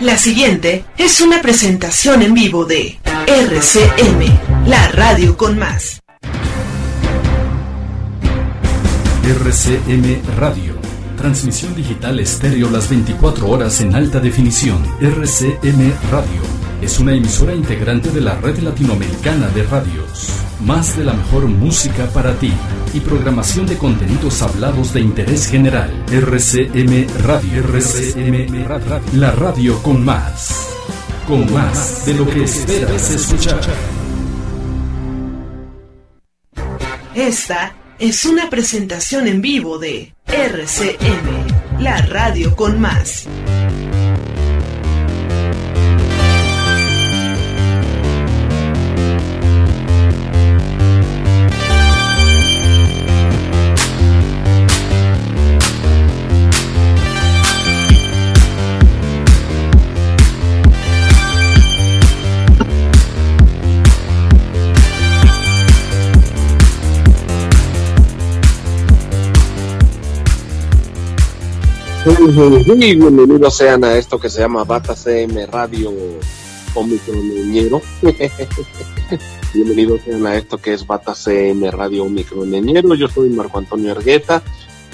La 0.00 0.16
siguiente 0.16 0.86
es 0.96 1.20
una 1.20 1.42
presentación 1.42 2.22
en 2.22 2.32
vivo 2.32 2.64
de 2.64 2.98
RCM, 3.26 4.66
la 4.66 4.88
radio 4.88 5.36
con 5.36 5.58
más. 5.58 6.00
RCM 9.22 10.22
Radio. 10.38 10.74
Transmisión 11.18 11.74
digital 11.74 12.18
estéreo 12.18 12.70
las 12.70 12.88
24 12.88 13.46
horas 13.46 13.82
en 13.82 13.94
alta 13.94 14.20
definición. 14.20 14.82
RCM 15.02 15.92
Radio 16.10 16.40
es 16.80 16.98
una 16.98 17.12
emisora 17.12 17.54
integrante 17.54 18.10
de 18.10 18.22
la 18.22 18.36
red 18.36 18.58
latinoamericana 18.60 19.48
de 19.48 19.64
radios. 19.64 20.30
Más 20.64 20.96
de 20.96 21.04
la 21.04 21.12
mejor 21.12 21.44
música 21.46 22.06
para 22.06 22.32
ti 22.38 22.54
y 22.92 23.00
programación 23.00 23.66
de 23.66 23.76
contenidos 23.76 24.42
hablados 24.42 24.92
de 24.92 25.00
interés 25.00 25.48
general. 25.48 25.90
RCM 26.10 27.06
Radio. 27.22 27.62
RCM 27.64 28.64
Radio. 28.64 29.00
La 29.14 29.32
radio 29.32 29.82
con 29.82 30.04
más. 30.04 30.68
Con 31.26 31.52
más 31.52 32.04
de 32.06 32.14
lo 32.14 32.28
que 32.28 32.44
esperas 32.44 33.10
escuchar. 33.10 33.60
Esta 37.14 37.74
es 37.98 38.24
una 38.24 38.48
presentación 38.48 39.28
en 39.28 39.42
vivo 39.42 39.78
de 39.78 40.14
RCM, 40.26 41.80
la 41.82 42.00
radio 42.02 42.56
con 42.56 42.80
más. 42.80 43.26
Muy 72.20 72.76
bienvenidos 72.76 73.56
sean 73.56 73.82
a 73.82 73.96
esto 73.96 74.20
que 74.20 74.28
se 74.28 74.40
llama 74.40 74.64
Bata 74.64 74.94
CM 74.94 75.46
Radio 75.46 75.90
Omicroneñero. 76.74 77.80
bienvenidos 79.54 80.02
sean 80.04 80.26
a 80.26 80.34
esto 80.34 80.58
que 80.58 80.74
es 80.74 80.86
Bata 80.86 81.14
CM 81.14 81.70
Radio 81.70 82.04
Omicroneñero. 82.04 82.94
Yo 82.94 83.08
soy 83.08 83.30
Marco 83.30 83.56
Antonio 83.56 83.92
Ergueta 83.92 84.42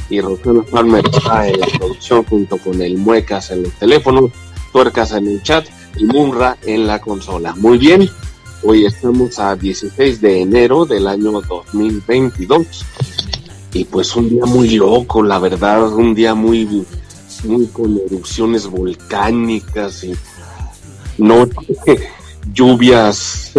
y 0.08 0.20
Rosana 0.20 0.62
Palmer 0.70 1.04
está 1.12 1.48
en 1.48 1.58
producción 1.76 2.22
junto 2.22 2.58
con 2.58 2.80
el 2.80 2.96
Muecas 2.96 3.50
en 3.50 3.64
los 3.64 3.72
teléfonos, 3.72 4.30
Tuercas 4.72 5.10
en 5.10 5.26
el 5.26 5.42
chat 5.42 5.66
y 5.96 6.04
Munra 6.04 6.56
en 6.64 6.86
la 6.86 7.00
consola. 7.00 7.56
Muy 7.56 7.76
bien, 7.76 8.08
hoy 8.62 8.86
estamos 8.86 9.40
a 9.40 9.56
16 9.56 10.20
de 10.20 10.42
enero 10.42 10.86
del 10.86 11.08
año 11.08 11.32
2022 11.32 12.86
y 13.72 13.84
pues 13.84 14.14
un 14.14 14.28
día 14.28 14.44
muy 14.46 14.70
loco, 14.76 15.24
la 15.24 15.40
verdad, 15.40 15.92
un 15.92 16.14
día 16.14 16.36
muy 16.36 16.64
muy 17.44 17.66
con 17.66 17.98
erupciones 17.98 18.66
volcánicas 18.66 20.04
y 20.04 20.14
no 21.18 21.48
lluvias 22.52 23.52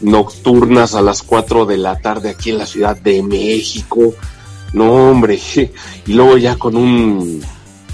nocturnas 0.00 0.94
a 0.94 1.02
las 1.02 1.22
4 1.22 1.66
de 1.66 1.78
la 1.78 1.98
tarde 1.98 2.30
aquí 2.30 2.50
en 2.50 2.58
la 2.58 2.66
Ciudad 2.66 2.96
de 2.96 3.22
México. 3.22 4.14
No, 4.72 5.10
hombre, 5.10 5.38
y 6.06 6.12
luego 6.12 6.36
ya 6.36 6.56
con 6.56 6.76
un 6.76 7.42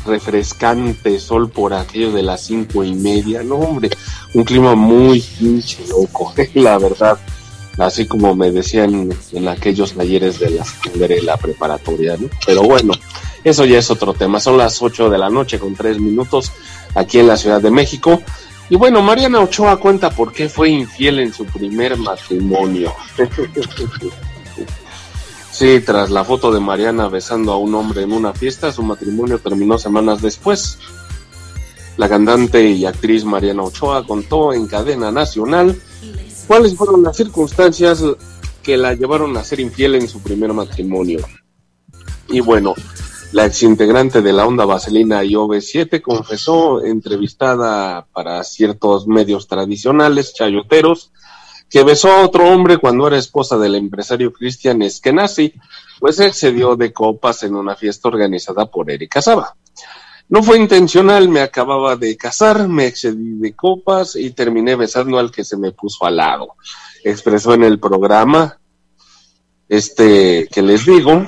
refrescante 0.04 1.18
sol 1.18 1.50
por 1.50 1.74
aquello 1.74 2.12
de 2.12 2.22
las 2.22 2.42
cinco 2.42 2.84
y 2.84 2.94
media, 2.94 3.42
no, 3.42 3.56
hombre, 3.56 3.90
un 4.34 4.44
clima 4.44 4.74
muy 4.74 5.20
pinche 5.20 5.78
loco, 5.88 6.32
la 6.54 6.78
verdad, 6.78 7.18
así 7.78 8.06
como 8.06 8.34
me 8.36 8.50
decían 8.50 9.12
en 9.32 9.48
aquellos 9.48 9.94
talleres 9.94 10.38
de 10.38 10.50
la 10.50 10.64
la 11.22 11.36
preparatoria, 11.36 12.16
¿no? 12.18 12.28
Pero 12.46 12.62
bueno, 12.62 12.92
eso 13.46 13.64
ya 13.64 13.78
es 13.78 13.90
otro 13.92 14.12
tema. 14.12 14.40
Son 14.40 14.58
las 14.58 14.82
8 14.82 15.08
de 15.08 15.18
la 15.18 15.30
noche 15.30 15.60
con 15.60 15.76
3 15.76 16.00
minutos 16.00 16.50
aquí 16.96 17.20
en 17.20 17.28
la 17.28 17.36
Ciudad 17.36 17.60
de 17.60 17.70
México. 17.70 18.20
Y 18.68 18.74
bueno, 18.74 19.02
Mariana 19.02 19.38
Ochoa 19.38 19.76
cuenta 19.76 20.10
por 20.10 20.32
qué 20.32 20.48
fue 20.48 20.70
infiel 20.70 21.20
en 21.20 21.32
su 21.32 21.46
primer 21.46 21.96
matrimonio. 21.96 22.92
sí, 25.52 25.80
tras 25.86 26.10
la 26.10 26.24
foto 26.24 26.50
de 26.50 26.58
Mariana 26.58 27.06
besando 27.06 27.52
a 27.52 27.56
un 27.56 27.72
hombre 27.76 28.02
en 28.02 28.12
una 28.12 28.32
fiesta, 28.32 28.72
su 28.72 28.82
matrimonio 28.82 29.38
terminó 29.38 29.78
semanas 29.78 30.20
después. 30.20 30.78
La 31.96 32.08
cantante 32.08 32.68
y 32.68 32.84
actriz 32.84 33.24
Mariana 33.24 33.62
Ochoa 33.62 34.04
contó 34.04 34.54
en 34.54 34.66
cadena 34.66 35.12
nacional 35.12 35.80
cuáles 36.48 36.74
fueron 36.74 37.04
las 37.04 37.16
circunstancias 37.16 38.02
que 38.64 38.76
la 38.76 38.94
llevaron 38.94 39.36
a 39.36 39.44
ser 39.44 39.60
infiel 39.60 39.94
en 39.94 40.08
su 40.08 40.20
primer 40.20 40.52
matrimonio. 40.52 41.20
Y 42.28 42.40
bueno, 42.40 42.74
la 43.36 43.44
exintegrante 43.44 44.22
de 44.22 44.32
la 44.32 44.46
onda 44.46 44.64
vaselina 44.64 45.22
IOV7 45.22 46.00
confesó, 46.00 46.82
entrevistada 46.82 48.06
para 48.10 48.42
ciertos 48.42 49.06
medios 49.06 49.46
tradicionales 49.46 50.32
chayoteros, 50.32 51.12
que 51.68 51.84
besó 51.84 52.10
a 52.12 52.24
otro 52.24 52.48
hombre 52.48 52.78
cuando 52.78 53.06
era 53.06 53.18
esposa 53.18 53.58
del 53.58 53.74
empresario 53.74 54.32
Cristian 54.32 54.80
Eskenazi, 54.80 55.52
pues 56.00 56.18
excedió 56.18 56.76
de 56.76 56.94
copas 56.94 57.42
en 57.42 57.54
una 57.56 57.76
fiesta 57.76 58.08
organizada 58.08 58.70
por 58.70 58.90
Erika 58.90 59.20
Saba. 59.20 59.54
No 60.30 60.42
fue 60.42 60.56
intencional, 60.58 61.28
me 61.28 61.40
acababa 61.40 61.94
de 61.94 62.16
casar, 62.16 62.66
me 62.68 62.86
excedí 62.86 63.38
de 63.38 63.54
copas 63.54 64.16
y 64.16 64.30
terminé 64.30 64.76
besando 64.76 65.18
al 65.18 65.30
que 65.30 65.44
se 65.44 65.58
me 65.58 65.72
puso 65.72 66.06
al 66.06 66.16
lado. 66.16 66.54
Expresó 67.04 67.52
en 67.52 67.64
el 67.64 67.78
programa 67.78 68.58
este 69.68 70.48
que 70.50 70.62
les 70.62 70.86
digo, 70.86 71.26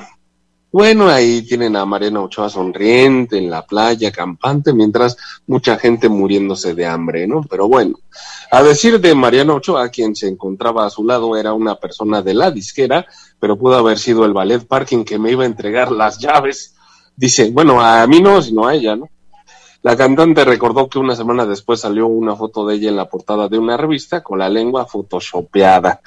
bueno, 0.71 1.09
ahí 1.09 1.41
tienen 1.41 1.75
a 1.75 1.85
Mariana 1.85 2.21
Ochoa 2.21 2.49
sonriente 2.49 3.37
en 3.37 3.49
la 3.49 3.65
playa, 3.65 4.11
campante, 4.11 4.71
mientras 4.71 5.17
mucha 5.47 5.77
gente 5.77 6.09
muriéndose 6.09 6.75
de 6.75 6.85
hambre, 6.85 7.27
¿no? 7.27 7.41
Pero 7.49 7.67
bueno, 7.67 7.97
a 8.51 8.61
decir 8.61 8.99
de 8.99 9.15
Mariana 9.15 9.55
Ochoa, 9.55 9.89
quien 9.89 10.15
se 10.15 10.27
encontraba 10.27 10.85
a 10.85 10.89
su 10.89 11.03
lado 11.03 11.35
era 11.35 11.53
una 11.53 11.75
persona 11.75 12.21
de 12.21 12.35
la 12.35 12.51
disquera, 12.51 13.05
pero 13.39 13.57
pudo 13.57 13.77
haber 13.77 13.97
sido 13.97 14.25
el 14.25 14.33
ballet 14.33 14.65
parking 14.67 15.03
que 15.03 15.17
me 15.17 15.31
iba 15.31 15.43
a 15.43 15.47
entregar 15.47 15.91
las 15.91 16.19
llaves. 16.19 16.75
Dice, 17.15 17.49
bueno, 17.51 17.81
a 17.81 18.05
mí 18.05 18.21
no, 18.21 18.41
sino 18.41 18.67
a 18.67 18.75
ella, 18.75 18.95
¿no? 18.95 19.09
La 19.81 19.95
cantante 19.95 20.43
recordó 20.43 20.89
que 20.89 20.99
una 20.99 21.15
semana 21.15 21.45
después 21.45 21.79
salió 21.79 22.07
una 22.07 22.35
foto 22.35 22.67
de 22.67 22.75
ella 22.75 22.89
en 22.89 22.97
la 22.97 23.07
portada 23.07 23.47
de 23.47 23.57
una 23.57 23.77
revista 23.77 24.21
con 24.21 24.39
la 24.39 24.49
lengua 24.49 24.85
photoshopeada. 24.85 26.01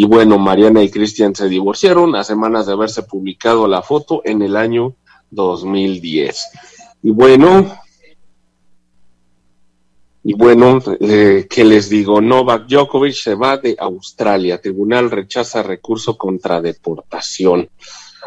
Y 0.00 0.04
bueno, 0.04 0.38
Mariana 0.38 0.80
y 0.80 0.90
Cristian 0.92 1.34
se 1.34 1.48
divorciaron 1.48 2.14
a 2.14 2.22
semanas 2.22 2.66
de 2.66 2.72
haberse 2.72 3.02
publicado 3.02 3.66
la 3.66 3.82
foto 3.82 4.22
en 4.24 4.42
el 4.42 4.54
año 4.54 4.94
2010. 5.32 6.50
Y 7.02 7.10
bueno, 7.10 7.80
y 10.22 10.34
bueno, 10.34 10.78
eh, 11.00 11.48
¿qué 11.50 11.64
les 11.64 11.88
digo? 11.90 12.20
Novak 12.20 12.68
Djokovic 12.68 13.14
se 13.14 13.34
va 13.34 13.56
de 13.56 13.74
Australia. 13.76 14.60
Tribunal 14.60 15.10
rechaza 15.10 15.64
recurso 15.64 16.16
contra 16.16 16.60
deportación. 16.60 17.68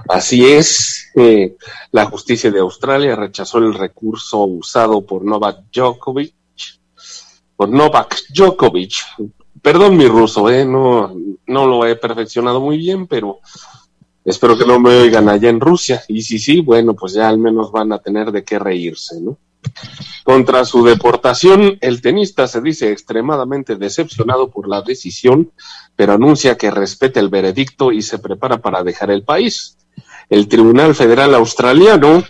Así 0.10 0.46
es, 0.46 1.10
eh, 1.16 1.56
la 1.94 2.04
justicia 2.08 2.52
de 2.52 2.60
Australia 2.60 3.16
rechazó 3.16 3.60
el 3.60 3.74
recurso 3.74 4.44
usado 4.44 5.06
por 5.06 5.24
Novak 5.24 5.60
Djokovic, 5.72 6.34
por 7.56 7.70
Novak 7.70 8.24
Djokovic 8.34 8.94
Perdón 9.62 9.96
mi 9.96 10.08
ruso, 10.08 10.50
¿eh? 10.50 10.66
no, 10.66 11.14
no 11.46 11.68
lo 11.68 11.86
he 11.86 11.96
perfeccionado 11.96 12.60
muy 12.60 12.78
bien, 12.78 13.06
pero 13.06 13.40
espero 14.26 14.58
que 14.58 14.66
no 14.66 14.80
me 14.80 14.96
oigan 14.96 15.30
allá 15.30 15.50
en 15.50 15.60
Rusia. 15.60 16.02
Y 16.08 16.24
si 16.24 16.40
sí, 16.40 16.62
bueno, 16.62 16.96
pues 16.96 17.14
ya 17.14 17.30
al 17.30 17.38
menos 17.38 17.72
van 17.72 17.94
a 17.94 18.00
tener 18.00 18.32
de 18.32 18.44
qué 18.44 18.58
reírse, 18.58 19.22
¿no? 19.22 19.38
Contra 20.24 20.66
su 20.66 20.84
deportación, 20.84 21.78
el 21.82 22.02
tenista 22.02 22.48
se 22.48 22.62
dice 22.62 22.92
extremadamente 22.92 23.76
decepcionado 23.76 24.50
por 24.50 24.68
la 24.68 24.82
decisión, 24.82 25.52
pero 25.96 26.14
anuncia 26.14 26.58
que 26.58 26.72
respeta 26.72 27.20
el 27.20 27.30
veredicto 27.30 27.92
y 27.92 28.02
se 28.02 28.18
prepara 28.18 28.58
para 28.58 28.84
dejar 28.84 29.12
el 29.12 29.24
país. 29.24 29.78
El 30.30 30.48
Tribunal 30.48 30.96
Federal 30.96 31.36
Australiano 31.36 32.24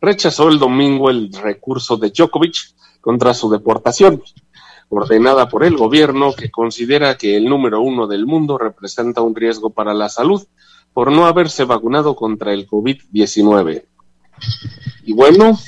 rechazó 0.00 0.48
el 0.48 0.58
domingo 0.58 1.10
el 1.10 1.30
recurso 1.32 1.96
de 1.96 2.10
Djokovic 2.10 2.56
contra 3.00 3.34
su 3.34 3.50
deportación 3.50 4.22
ordenada 4.88 5.48
por 5.48 5.64
el 5.64 5.76
gobierno 5.76 6.32
que 6.34 6.50
considera 6.50 7.16
que 7.16 7.36
el 7.36 7.44
número 7.44 7.80
uno 7.80 8.06
del 8.06 8.26
mundo 8.26 8.58
representa 8.58 9.22
un 9.22 9.34
riesgo 9.34 9.70
para 9.70 9.94
la 9.94 10.08
salud 10.08 10.46
por 10.92 11.12
no 11.12 11.26
haberse 11.26 11.64
vacunado 11.64 12.16
contra 12.16 12.52
el 12.52 12.66
COVID-19. 12.66 13.84
Y 15.04 15.12
bueno, 15.12 15.58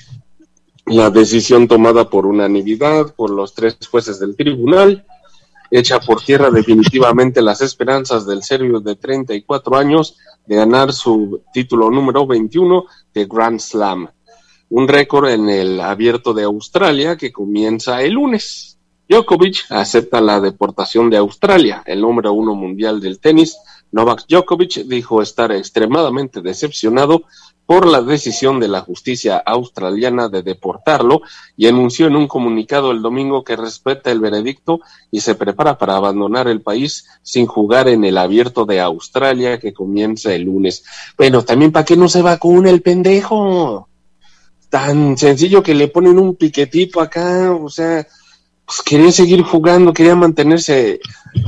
la 0.87 1.11
decisión 1.11 1.69
tomada 1.69 2.09
por 2.09 2.27
unanimidad 2.27 3.15
por 3.15 3.31
los 3.31 3.55
tres 3.55 3.77
jueces 3.91 4.19
del 4.19 4.37
tribunal 4.37 5.07
echa 5.71 6.01
por 6.01 6.21
tierra 6.23 6.51
definitivamente 6.51 7.43
las 7.43 7.61
esperanzas 7.61 8.27
del 8.27 8.43
serbio 8.43 8.81
de 8.81 8.97
34 8.97 9.77
años 9.77 10.17
de 10.47 10.57
ganar 10.57 10.93
su 10.93 11.43
título 11.53 11.91
número 11.91 12.27
21 12.27 12.85
de 13.15 13.27
Grand 13.27 13.61
Slam. 13.61 14.09
un 14.71 14.89
récord 14.89 15.29
en 15.29 15.49
el 15.49 15.81
abierto 15.81 16.33
de 16.33 16.45
Australia 16.45 17.17
que 17.17 17.33
comienza 17.33 18.03
el 18.03 18.15
lunes. 18.15 18.80
Djokovic 19.11 19.65
acepta 19.71 20.21
la 20.21 20.41
deportación 20.41 21.11
de 21.11 21.17
Australia. 21.17 21.83
El 21.85 22.01
número 22.01 22.33
uno 22.33 22.55
mundial 22.55 23.01
del 23.01 23.19
tenis, 23.19 23.59
Novak 23.91 24.25
Djokovic, 24.29 24.85
dijo 24.85 25.21
estar 25.21 25.51
extremadamente 25.51 26.41
decepcionado 26.41 27.25
por 27.67 27.87
la 27.87 28.03
decisión 28.03 28.61
de 28.61 28.69
la 28.69 28.83
justicia 28.83 29.37
australiana 29.45 30.29
de 30.29 30.45
deportarlo 30.45 31.23
y 31.57 31.67
anunció 31.67 32.07
en 32.07 32.15
un 32.15 32.29
comunicado 32.29 32.93
el 32.93 33.03
domingo 33.03 33.43
que 33.43 33.57
respeta 33.57 34.13
el 34.13 34.21
veredicto 34.21 34.79
y 35.11 35.23
se 35.23 35.35
prepara 35.35 35.77
para 35.77 35.97
abandonar 35.97 36.47
el 36.47 36.61
país 36.61 37.09
sin 37.23 37.47
jugar 37.47 37.89
en 37.89 38.05
el 38.05 38.17
abierto 38.17 38.65
de 38.65 38.81
Australia 38.81 39.59
que 39.59 39.73
comienza 39.73 40.33
el 40.33 40.43
lunes. 40.43 40.85
Bueno, 41.19 41.43
también 41.43 41.73
para 41.73 41.85
que 41.85 41.97
no 41.97 42.09
se 42.09 42.23
vacune 42.23 42.71
el 42.71 42.81
pendejo. 42.81 43.89
Tan 44.69 45.19
sencillo 45.19 45.65
que 45.65 45.75
le 45.75 45.89
ponen 45.89 46.17
un 46.17 46.37
piquetito 46.37 47.01
acá, 47.01 47.51
o 47.53 47.69
sea, 47.69 48.07
pues 48.71 48.83
quería 48.83 49.11
seguir 49.11 49.43
jugando, 49.43 49.93
quería 49.93 50.15
mantenerse 50.15 51.01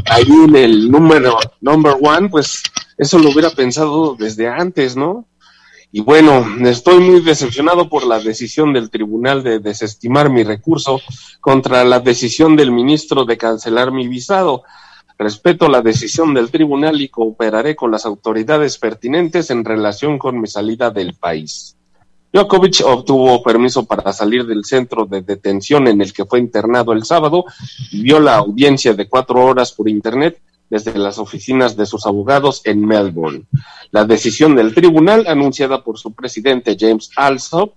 ahí 0.06 0.26
en 0.44 0.56
el 0.56 0.90
número 0.90 1.38
number 1.60 1.94
one, 2.02 2.28
pues 2.28 2.64
eso 2.98 3.16
lo 3.20 3.30
hubiera 3.30 3.50
pensado 3.50 4.16
desde 4.18 4.48
antes, 4.48 4.96
¿no? 4.96 5.24
Y 5.92 6.00
bueno, 6.00 6.44
estoy 6.68 6.98
muy 6.98 7.20
decepcionado 7.20 7.88
por 7.88 8.04
la 8.04 8.18
decisión 8.18 8.72
del 8.72 8.90
tribunal 8.90 9.44
de 9.44 9.60
desestimar 9.60 10.30
mi 10.30 10.42
recurso 10.42 11.00
contra 11.40 11.84
la 11.84 12.00
decisión 12.00 12.56
del 12.56 12.72
ministro 12.72 13.24
de 13.24 13.36
cancelar 13.36 13.92
mi 13.92 14.08
visado. 14.08 14.64
Respeto 15.16 15.68
la 15.68 15.80
decisión 15.80 16.34
del 16.34 16.50
tribunal 16.50 17.00
y 17.00 17.08
cooperaré 17.08 17.76
con 17.76 17.92
las 17.92 18.04
autoridades 18.04 18.78
pertinentes 18.78 19.48
en 19.50 19.64
relación 19.64 20.18
con 20.18 20.40
mi 20.40 20.48
salida 20.48 20.90
del 20.90 21.14
país. 21.14 21.76
Djokovic 22.32 22.80
obtuvo 22.86 23.42
permiso 23.42 23.84
para 23.84 24.12
salir 24.12 24.46
del 24.46 24.64
centro 24.64 25.04
de 25.04 25.20
detención 25.20 25.86
en 25.86 26.00
el 26.00 26.12
que 26.12 26.24
fue 26.24 26.38
internado 26.38 26.92
el 26.92 27.04
sábado 27.04 27.44
vio 27.92 28.20
la 28.20 28.36
audiencia 28.36 28.94
de 28.94 29.06
cuatro 29.06 29.44
horas 29.44 29.72
por 29.72 29.88
Internet 29.88 30.40
desde 30.70 30.98
las 30.98 31.18
oficinas 31.18 31.76
de 31.76 31.84
sus 31.84 32.06
abogados 32.06 32.62
en 32.64 32.86
Melbourne. 32.86 33.44
La 33.90 34.06
decisión 34.06 34.56
del 34.56 34.74
tribunal, 34.74 35.26
anunciada 35.26 35.84
por 35.84 35.98
su 35.98 36.14
presidente 36.14 36.78
James 36.80 37.10
Alsop, 37.16 37.74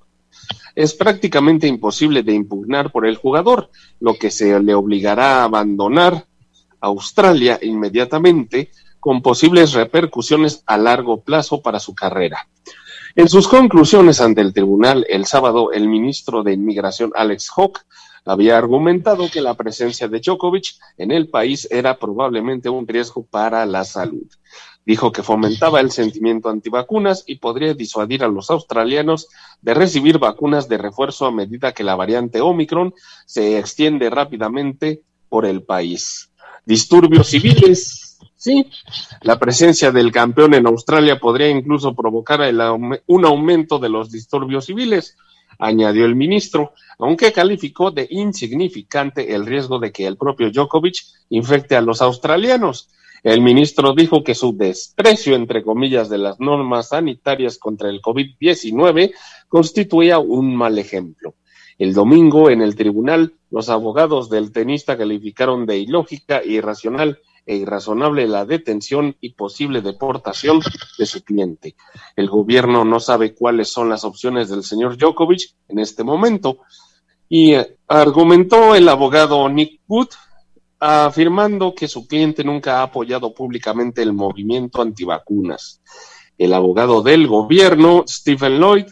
es 0.74 0.94
prácticamente 0.94 1.68
imposible 1.68 2.24
de 2.24 2.34
impugnar 2.34 2.94
por 2.94 3.06
el 3.06 3.18
jugador, 3.18 3.70
lo 4.00 4.14
que 4.14 4.32
se 4.32 4.58
le 4.62 4.74
obligará 4.74 5.42
a 5.42 5.44
abandonar 5.44 6.26
Australia 6.80 7.60
inmediatamente, 7.62 8.72
con 9.02 9.22
posibles 9.22 9.74
repercusiones 9.74 10.64
a 10.66 10.78
largo 10.78 11.22
plazo 11.22 11.62
para 11.62 11.82
su 11.82 11.94
carrera. 11.94 12.48
En 13.18 13.30
sus 13.30 13.48
conclusiones 13.48 14.20
ante 14.20 14.42
el 14.42 14.52
tribunal 14.52 15.06
el 15.08 15.26
sábado, 15.26 15.72
el 15.72 15.88
ministro 15.88 16.44
de 16.44 16.52
Inmigración 16.52 17.14
Alex 17.16 17.50
Hawke 17.52 17.80
había 18.26 18.58
argumentado 18.58 19.30
que 19.32 19.40
la 19.40 19.54
presencia 19.54 20.10
de 20.10 20.20
Djokovic 20.20 20.76
en 20.98 21.12
el 21.12 21.30
país 21.30 21.66
era 21.72 21.98
probablemente 21.98 22.68
un 22.68 22.86
riesgo 22.86 23.26
para 23.26 23.66
la 23.66 23.86
salud. 23.86 24.28
Dijo 24.86 25.14
que 25.14 25.24
fomentaba 25.24 25.80
el 25.80 25.92
sentimiento 25.92 26.50
antivacunas 26.50 27.24
y 27.26 27.38
podría 27.38 27.74
disuadir 27.74 28.22
a 28.22 28.28
los 28.28 28.52
australianos 28.52 29.30
de 29.62 29.74
recibir 29.74 30.20
vacunas 30.20 30.68
de 30.68 30.78
refuerzo 30.78 31.26
a 31.26 31.32
medida 31.32 31.72
que 31.72 31.86
la 31.86 31.96
variante 31.96 32.42
Omicron 32.42 32.94
se 33.26 33.58
extiende 33.58 34.10
rápidamente 34.10 35.04
por 35.30 35.46
el 35.46 35.64
país. 35.64 36.32
Disturbios 36.66 37.28
civiles 37.28 38.05
Sí, 38.36 38.70
la 39.22 39.40
presencia 39.40 39.92
del 39.92 40.12
campeón 40.12 40.54
en 40.54 40.68
Australia 40.68 41.20
podría 41.20 41.50
incluso 41.50 41.96
provocar 41.96 42.42
un 43.08 43.26
aumento 43.26 43.80
de 43.80 43.90
los 43.90 44.12
disturbios 44.12 44.66
civiles, 44.66 45.18
añadió 45.58 46.06
el 46.06 46.16
ministro, 46.16 46.74
aunque 47.00 47.32
calificó 47.32 47.92
de 47.92 48.08
insignificante 48.10 49.34
el 49.34 49.46
riesgo 49.46 49.80
de 49.80 49.92
que 49.92 50.06
el 50.06 50.18
propio 50.18 50.52
Djokovic 50.52 50.98
infecte 51.30 51.76
a 51.76 51.82
los 51.82 52.02
australianos. 52.02 52.90
El 53.24 53.42
ministro 53.42 53.94
dijo 53.94 54.24
que 54.24 54.36
su 54.36 54.56
desprecio, 54.56 55.36
entre 55.36 55.64
comillas, 55.64 56.10
de 56.10 56.20
las 56.20 56.40
normas 56.40 56.90
sanitarias 56.90 57.58
contra 57.58 57.90
el 57.90 58.02
COVID-19 58.02 59.14
constituía 59.48 60.20
un 60.20 60.56
mal 60.56 60.78
ejemplo. 60.78 61.34
El 61.78 61.94
domingo, 61.94 62.50
en 62.50 62.62
el 62.62 62.76
tribunal, 62.76 63.34
los 63.50 63.70
abogados 63.70 64.30
del 64.30 64.52
tenista 64.52 64.98
calificaron 64.98 65.66
de 65.66 65.80
ilógica 65.80 66.40
e 66.40 66.50
irracional 66.50 67.20
e 67.46 67.56
irrazonable 67.56 68.28
la 68.28 68.46
detención 68.46 69.16
y 69.22 69.34
posible 69.34 69.82
deportación 69.82 70.62
de 70.98 71.06
su 71.06 71.24
cliente. 71.24 71.76
El 72.16 72.30
gobierno 72.30 72.84
no 72.86 73.00
sabe 73.00 73.36
cuáles 73.36 73.70
son 73.72 73.90
las 73.90 74.04
opciones 74.04 74.50
del 74.50 74.64
señor 74.64 74.98
Djokovic 74.98 75.54
en 75.68 75.80
este 75.80 76.04
momento 76.04 76.60
y 77.30 77.54
eh, 77.54 77.78
argumentó 77.88 78.76
el 78.76 78.90
abogado 78.90 79.48
Nick 79.50 79.82
Wood 79.88 80.10
afirmando 80.80 81.74
que 81.74 81.88
su 81.88 82.08
cliente 82.08 82.44
nunca 82.44 82.80
ha 82.80 82.84
apoyado 82.84 83.34
públicamente 83.34 84.02
el 84.02 84.14
movimiento 84.14 84.82
antivacunas. 84.82 85.82
El 86.38 86.54
abogado 86.54 87.02
del 87.02 87.28
gobierno, 87.28 88.04
Stephen 88.08 88.60
Lloyd, 88.60 88.88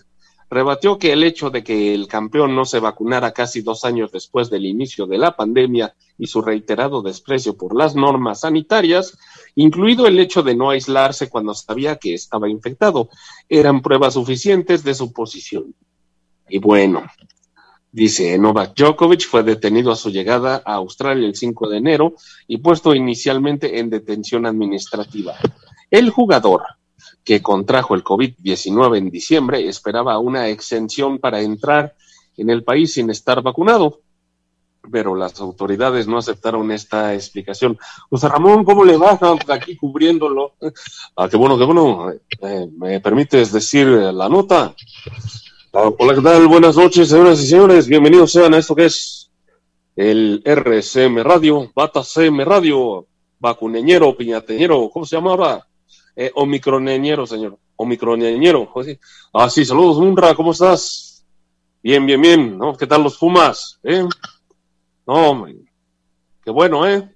rebatió 0.53 0.97
que 0.97 1.11
el 1.11 1.23
hecho 1.23 1.50
de 1.50 1.63
que 1.63 1.94
el 1.94 2.07
campeón 2.07 2.55
no 2.55 2.65
se 2.65 2.79
vacunara 2.79 3.31
casi 3.31 3.61
dos 3.61 3.83
años 3.83 4.11
después 4.11 4.50
del 4.50 4.65
inicio 4.65 5.05
de 5.05 5.17
la 5.17 5.35
pandemia 5.35 5.95
y 6.17 6.27
su 6.27 6.41
reiterado 6.41 7.01
desprecio 7.01 7.57
por 7.57 7.75
las 7.75 7.95
normas 7.95 8.41
sanitarias, 8.41 9.17
incluido 9.55 10.07
el 10.07 10.19
hecho 10.19 10.44
de 10.44 10.55
no 10.55 10.69
aislarse 10.69 11.29
cuando 11.29 11.53
sabía 11.53 11.97
que 11.97 12.13
estaba 12.13 12.50
infectado, 12.50 13.09
eran 13.50 13.81
pruebas 13.81 14.13
suficientes 14.13 14.83
de 14.83 14.94
su 14.94 15.11
posición. 15.11 15.75
Y 16.47 16.59
bueno, 16.59 17.03
dice 17.91 18.38
Novak 18.38 18.75
Djokovic 18.75 19.27
fue 19.27 19.44
detenido 19.44 19.91
a 19.91 19.95
su 19.95 20.09
llegada 20.09 20.61
a 20.65 20.75
Australia 20.75 21.27
el 21.27 21.35
5 21.35 21.69
de 21.69 21.77
enero 21.77 22.13
y 22.47 22.57
puesto 22.57 22.94
inicialmente 22.94 23.79
en 23.79 23.89
detención 23.89 24.45
administrativa. 24.45 25.35
El 25.89 26.09
jugador, 26.09 26.63
que 27.23 27.41
contrajo 27.41 27.95
el 27.95 28.03
COVID-19 28.03 28.97
en 28.97 29.09
diciembre, 29.09 29.67
esperaba 29.67 30.19
una 30.19 30.50
exención 30.50 31.19
para 31.19 31.41
entrar 31.41 31.95
en 32.38 32.50
el 32.50 32.63
país 32.63 32.94
sin 32.94 33.09
estar 33.09 33.41
vacunado, 33.41 34.01
pero 34.91 35.15
las 35.15 35.39
autoridades 35.39 36.07
no 36.07 36.17
aceptaron 36.17 36.71
esta 36.71 37.13
explicación. 37.13 37.77
José 38.09 38.27
Ramón, 38.27 38.63
¿cómo 38.63 38.83
le 38.83 38.97
va 38.97 39.17
aquí 39.50 39.77
cubriéndolo? 39.77 40.53
Ah, 41.15 41.29
qué 41.29 41.38
bueno, 41.38 41.57
qué 41.57 41.63
bueno. 41.63 42.11
Eh, 42.11 42.67
¿Me 42.77 43.00
permites 43.00 43.51
decir 43.51 43.88
la 43.88 44.27
nota? 44.27 44.75
Ah, 45.73 45.89
hola, 45.97 46.15
¿qué 46.15 46.21
tal? 46.21 46.47
Buenas 46.47 46.75
noches, 46.75 47.09
señoras 47.09 47.41
y 47.41 47.47
señores. 47.47 47.88
Bienvenidos 47.88 48.31
sean 48.31 48.53
a 48.53 48.57
esto 48.57 48.75
que 48.75 48.85
es 48.85 49.31
el 49.95 50.42
RCM 50.44 51.23
Radio, 51.23 51.71
Bata 51.75 52.04
CM 52.04 52.44
Radio, 52.44 53.07
vacuneñero, 53.39 54.16
piñateñero, 54.18 54.89
¿cómo 54.92 55.06
se 55.06 55.16
llama 55.16 55.31
ahora? 55.31 55.68
Eh, 56.15 56.31
omicroneñero, 56.35 57.25
señor. 57.25 57.57
Omicroneñero. 57.75 58.71
Ah, 59.33 59.49
sí, 59.49 59.65
saludos, 59.65 59.97
Munra, 59.99 60.35
¿cómo 60.35 60.51
estás? 60.51 61.25
Bien, 61.81 62.05
bien, 62.05 62.21
bien, 62.21 62.57
¿no? 62.57 62.77
¿Qué 62.77 62.87
tal 62.87 63.03
los 63.03 63.17
Pumas? 63.17 63.79
¿Eh? 63.83 64.05
No, 65.05 65.45
qué 66.43 66.51
bueno, 66.51 66.87
¿eh? 66.87 67.13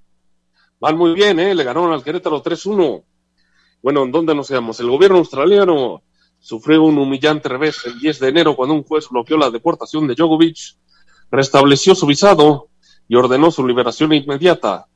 Van 0.80 0.98
muy 0.98 1.14
bien, 1.14 1.40
¿eh? 1.40 1.56
Le 1.56 1.64
ganaron 1.64 1.94
al 1.94 2.04
Querétaro 2.04 2.44
3-1. 2.44 3.04
Bueno, 3.82 4.04
¿en 4.04 4.12
dónde 4.12 4.36
nos 4.36 4.48
quedamos? 4.48 4.80
El 4.80 4.90
gobierno 4.90 5.18
australiano 5.20 6.04
sufrió 6.40 6.84
un 6.84 6.98
humillante 6.98 7.50
revés 7.50 7.84
el 7.86 8.00
10 8.00 8.20
de 8.20 8.28
enero 8.28 8.56
cuando 8.56 8.76
un 8.76 8.84
juez 8.84 9.08
bloqueó 9.10 9.38
la 9.38 9.50
deportación 9.50 10.08
de 10.08 10.16
Djokovic, 10.16 10.58
restableció 11.32 11.96
su 11.96 12.06
visado 12.06 12.70
y 13.08 13.16
ordenó 13.16 13.52
su 13.52 13.66
liberación 13.66 14.14
inmediata 14.14 14.88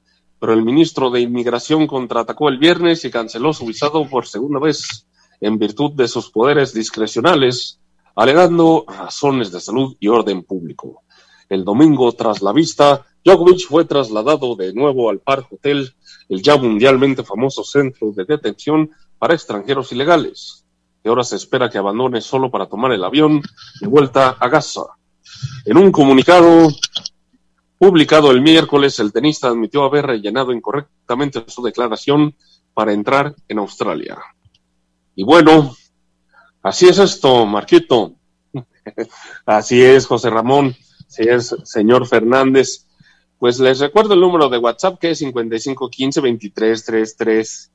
pero 0.42 0.54
el 0.54 0.64
ministro 0.64 1.12
de 1.12 1.22
Inmigración 1.22 1.86
contraatacó 1.86 2.50
el 2.50 2.58
viernes 2.58 3.06
y 3.06 3.12
canceló 3.12 3.54
su 3.54 3.64
visado 3.68 4.10
por 4.10 4.26
segunda 4.26 4.60
vez 4.60 5.06
en 5.40 5.60
virtud 5.60 5.92
de 5.92 6.08
sus 6.08 6.32
poderes 6.32 6.74
discrecionales, 6.74 7.80
alegando 8.16 8.84
razones 8.88 9.52
de 9.52 9.62
salud 9.62 9.96
y 10.00 10.08
orden 10.08 10.42
público. 10.42 11.04
El 11.48 11.64
domingo, 11.64 12.12
tras 12.14 12.42
la 12.42 12.54
vista, 12.54 13.06
Djokovic 13.24 13.68
fue 13.68 13.86
trasladado 13.86 14.56
de 14.56 14.74
nuevo 14.74 15.12
al 15.12 15.20
Park 15.20 15.46
Hotel, 15.52 15.94
el 16.28 16.42
ya 16.42 16.58
mundialmente 16.58 17.24
famoso 17.24 17.64
centro 17.64 18.12
de 18.12 18.26
detención 18.26 18.90
para 19.20 19.36
extranjeros 19.36 19.92
ilegales, 19.92 20.66
que 21.04 21.10
ahora 21.10 21.24
se 21.24 21.36
espera 21.36 21.70
que 21.70 21.78
abandone 21.78 22.20
solo 22.20 22.50
para 22.50 22.66
tomar 22.66 22.92
el 22.94 23.04
avión 23.04 23.44
de 23.80 23.88
vuelta 23.88 24.30
a 24.40 24.50
Gaza. 24.50 24.86
En 25.66 25.78
un 25.78 25.92
comunicado, 25.92 26.68
Publicado 27.82 28.30
el 28.30 28.42
miércoles, 28.42 29.00
el 29.00 29.12
tenista 29.12 29.48
admitió 29.48 29.84
haber 29.84 30.06
rellenado 30.06 30.54
incorrectamente 30.54 31.44
su 31.48 31.64
declaración 31.64 32.36
para 32.76 32.94
entrar 32.94 33.34
en 33.48 33.58
Australia. 33.58 34.20
Y 35.16 35.24
bueno, 35.24 35.76
así 36.62 36.90
es 36.90 37.00
esto, 37.00 37.44
Marquito. 37.48 38.14
así 39.48 39.82
es, 39.82 40.06
José 40.06 40.30
Ramón. 40.30 40.76
Así 41.08 41.24
es, 41.24 41.56
señor 41.64 42.06
Fernández. 42.06 42.86
Pues 43.40 43.60
les 43.60 43.80
recuerdo 43.80 44.14
el 44.14 44.20
número 44.20 44.48
de 44.48 44.60
WhatsApp 44.60 45.00
que 45.00 45.10
es 45.10 45.18
5515 45.18 46.22
2333 46.22 47.72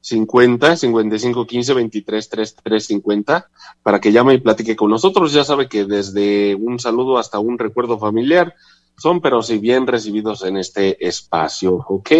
50 0.00 0.76
55 0.78 1.46
15 1.46 1.74
23 1.74 2.28
33 2.30 2.86
50 2.86 3.50
para 3.82 4.00
que 4.00 4.12
llame 4.12 4.32
y 4.32 4.38
platique 4.38 4.76
con 4.76 4.88
nosotros. 4.88 5.34
Ya 5.34 5.44
sabe 5.44 5.68
que 5.68 5.84
desde 5.84 6.54
un 6.54 6.78
saludo 6.78 7.18
hasta 7.18 7.38
un 7.38 7.58
recuerdo 7.58 7.98
familiar 7.98 8.54
son, 9.02 9.20
pero 9.20 9.42
si 9.42 9.58
bien 9.58 9.86
recibidos 9.86 10.44
en 10.44 10.56
este 10.56 11.04
espacio, 11.06 11.74
¿ok? 11.88 12.10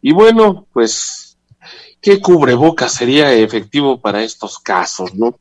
Y 0.00 0.12
bueno, 0.12 0.66
pues, 0.72 1.36
¿qué 2.00 2.20
cubreboca 2.20 2.88
sería 2.88 3.32
efectivo 3.32 4.00
para 4.00 4.22
estos 4.22 4.58
casos, 4.60 5.14
no? 5.14 5.38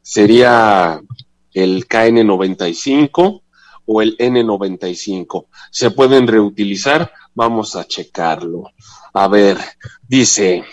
Sería 0.00 1.00
el 1.52 1.86
KN95 1.86 3.42
o 3.84 4.02
el 4.02 4.16
N95. 4.16 5.46
¿Se 5.70 5.90
pueden 5.90 6.26
reutilizar? 6.26 7.12
Vamos 7.34 7.76
a 7.76 7.86
checarlo. 7.86 8.64
A 9.12 9.28
ver, 9.28 9.58
dice, 10.08 10.64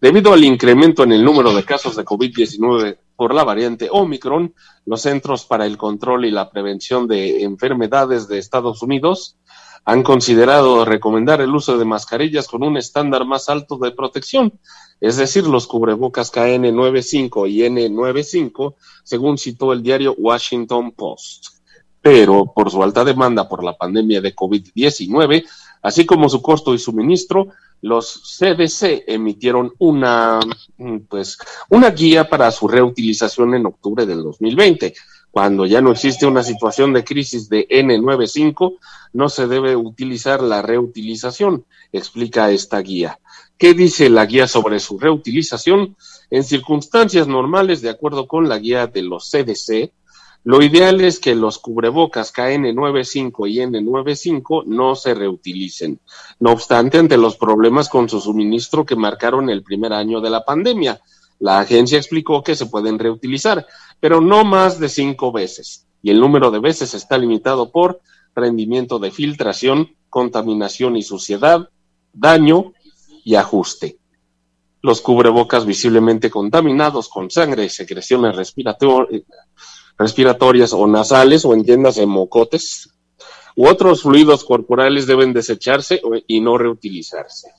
debido 0.00 0.32
al 0.32 0.44
incremento 0.44 1.04
en 1.04 1.12
el 1.12 1.24
número 1.24 1.54
de 1.54 1.64
casos 1.64 1.96
de 1.96 2.04
COVID-19 2.04 2.98
por 3.16 3.34
la 3.34 3.44
variante 3.44 3.88
Omicron, 3.90 4.54
los 4.84 5.02
Centros 5.02 5.44
para 5.44 5.66
el 5.66 5.76
Control 5.76 6.24
y 6.26 6.30
la 6.30 6.50
Prevención 6.50 7.08
de 7.08 7.42
Enfermedades 7.42 8.28
de 8.28 8.38
Estados 8.38 8.82
Unidos 8.82 9.36
han 9.86 10.02
considerado 10.02 10.84
recomendar 10.84 11.40
el 11.40 11.54
uso 11.54 11.78
de 11.78 11.84
mascarillas 11.84 12.48
con 12.48 12.64
un 12.64 12.76
estándar 12.76 13.24
más 13.24 13.48
alto 13.48 13.78
de 13.78 13.92
protección, 13.92 14.52
es 15.00 15.16
decir, 15.16 15.46
los 15.46 15.68
cubrebocas 15.68 16.32
KN95 16.32 17.48
y 17.48 17.60
N95, 17.60 18.74
según 19.04 19.38
citó 19.38 19.72
el 19.72 19.84
diario 19.84 20.14
Washington 20.18 20.90
Post. 20.90 21.46
Pero 22.00 22.52
por 22.52 22.70
su 22.70 22.82
alta 22.82 23.04
demanda 23.04 23.48
por 23.48 23.62
la 23.62 23.76
pandemia 23.76 24.20
de 24.20 24.34
COVID-19, 24.34 25.44
así 25.82 26.04
como 26.04 26.28
su 26.28 26.42
costo 26.42 26.74
y 26.74 26.78
suministro, 26.78 27.48
los 27.82 28.38
CDC 28.38 29.04
emitieron 29.06 29.72
una, 29.78 30.40
mm, 30.78 30.98
pues, 31.08 31.38
una 31.68 31.90
guía 31.90 32.28
para 32.28 32.50
su 32.50 32.68
reutilización 32.68 33.54
en 33.54 33.66
octubre 33.66 34.06
del 34.06 34.22
2020. 34.22 34.94
Cuando 35.30 35.66
ya 35.66 35.82
no 35.82 35.92
existe 35.92 36.26
una 36.26 36.42
situación 36.42 36.94
de 36.94 37.04
crisis 37.04 37.48
de 37.48 37.66
N95, 37.68 38.78
no 39.12 39.28
se 39.28 39.46
debe 39.46 39.76
utilizar 39.76 40.42
la 40.42 40.62
reutilización, 40.62 41.66
explica 41.92 42.50
esta 42.50 42.80
guía. 42.80 43.18
¿Qué 43.58 43.74
dice 43.74 44.08
la 44.08 44.26
guía 44.26 44.48
sobre 44.48 44.80
su 44.80 44.98
reutilización? 44.98 45.96
En 46.30 46.44
circunstancias 46.44 47.28
normales, 47.28 47.82
de 47.82 47.90
acuerdo 47.90 48.26
con 48.26 48.48
la 48.48 48.58
guía 48.58 48.86
de 48.86 49.02
los 49.02 49.30
CDC, 49.30 49.92
lo 50.46 50.62
ideal 50.62 51.00
es 51.00 51.18
que 51.18 51.34
los 51.34 51.58
cubrebocas 51.58 52.32
KN95 52.32 53.50
y 53.50 53.56
N95 53.56 54.64
no 54.66 54.94
se 54.94 55.12
reutilicen. 55.12 55.98
No 56.38 56.52
obstante, 56.52 56.98
ante 56.98 57.16
los 57.16 57.36
problemas 57.36 57.88
con 57.88 58.08
su 58.08 58.20
suministro 58.20 58.86
que 58.86 58.94
marcaron 58.94 59.50
el 59.50 59.64
primer 59.64 59.92
año 59.92 60.20
de 60.20 60.30
la 60.30 60.44
pandemia, 60.44 61.00
la 61.40 61.58
agencia 61.58 61.98
explicó 61.98 62.44
que 62.44 62.54
se 62.54 62.66
pueden 62.66 62.96
reutilizar, 62.96 63.66
pero 63.98 64.20
no 64.20 64.44
más 64.44 64.78
de 64.78 64.88
cinco 64.88 65.32
veces. 65.32 65.88
Y 66.00 66.10
el 66.10 66.20
número 66.20 66.52
de 66.52 66.60
veces 66.60 66.94
está 66.94 67.18
limitado 67.18 67.72
por 67.72 68.00
rendimiento 68.32 69.00
de 69.00 69.10
filtración, 69.10 69.96
contaminación 70.08 70.96
y 70.96 71.02
suciedad, 71.02 71.70
daño 72.12 72.72
y 73.24 73.34
ajuste. 73.34 73.98
Los 74.80 75.00
cubrebocas 75.00 75.66
visiblemente 75.66 76.30
contaminados 76.30 77.08
con 77.08 77.32
sangre 77.32 77.64
y 77.64 77.68
secreciones 77.68 78.36
respiratorias 79.98 80.72
o 80.72 80.86
nasales 80.86 81.44
o 81.44 81.54
en 81.54 82.08
mocotes 82.08 82.90
u 83.54 83.66
otros 83.66 84.02
fluidos 84.02 84.44
corporales 84.44 85.06
deben 85.06 85.32
desecharse 85.32 86.00
y 86.26 86.40
no 86.40 86.58
reutilizarse. 86.58 87.50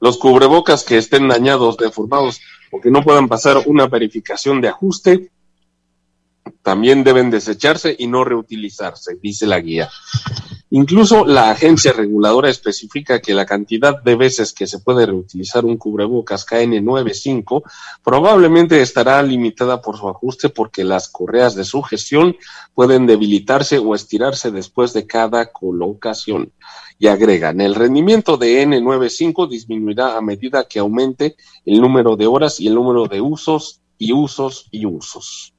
Los 0.00 0.18
cubrebocas 0.18 0.84
que 0.84 0.98
estén 0.98 1.28
dañados, 1.28 1.76
deformados 1.76 2.40
o 2.70 2.80
que 2.80 2.90
no 2.90 3.02
puedan 3.02 3.28
pasar 3.28 3.62
una 3.66 3.86
verificación 3.86 4.60
de 4.60 4.68
ajuste 4.68 5.30
también 6.62 7.04
deben 7.04 7.30
desecharse 7.30 7.94
y 7.98 8.06
no 8.06 8.24
reutilizarse, 8.24 9.18
dice 9.20 9.46
la 9.46 9.60
guía. 9.60 9.90
Incluso 10.74 11.26
la 11.26 11.50
agencia 11.50 11.92
reguladora 11.92 12.48
especifica 12.48 13.20
que 13.20 13.34
la 13.34 13.44
cantidad 13.44 14.02
de 14.02 14.16
veces 14.16 14.54
que 14.54 14.66
se 14.66 14.78
puede 14.78 15.04
reutilizar 15.04 15.66
un 15.66 15.76
cubrebocas 15.76 16.46
KN95 16.46 17.62
probablemente 18.02 18.80
estará 18.80 19.22
limitada 19.22 19.82
por 19.82 19.98
su 19.98 20.08
ajuste 20.08 20.48
porque 20.48 20.82
las 20.82 21.10
correas 21.10 21.54
de 21.54 21.64
sugestión 21.64 22.36
pueden 22.72 23.06
debilitarse 23.06 23.76
o 23.78 23.94
estirarse 23.94 24.50
después 24.50 24.94
de 24.94 25.06
cada 25.06 25.52
colocación. 25.52 26.52
Y 26.98 27.08
agregan, 27.08 27.60
el 27.60 27.74
rendimiento 27.74 28.38
de 28.38 28.64
N95 28.64 29.50
disminuirá 29.50 30.16
a 30.16 30.22
medida 30.22 30.64
que 30.64 30.78
aumente 30.78 31.36
el 31.66 31.82
número 31.82 32.16
de 32.16 32.26
horas 32.26 32.60
y 32.60 32.68
el 32.68 32.76
número 32.76 33.08
de 33.08 33.20
usos 33.20 33.82
y 33.98 34.14
usos 34.14 34.68
y 34.70 34.86
usos 34.86 35.52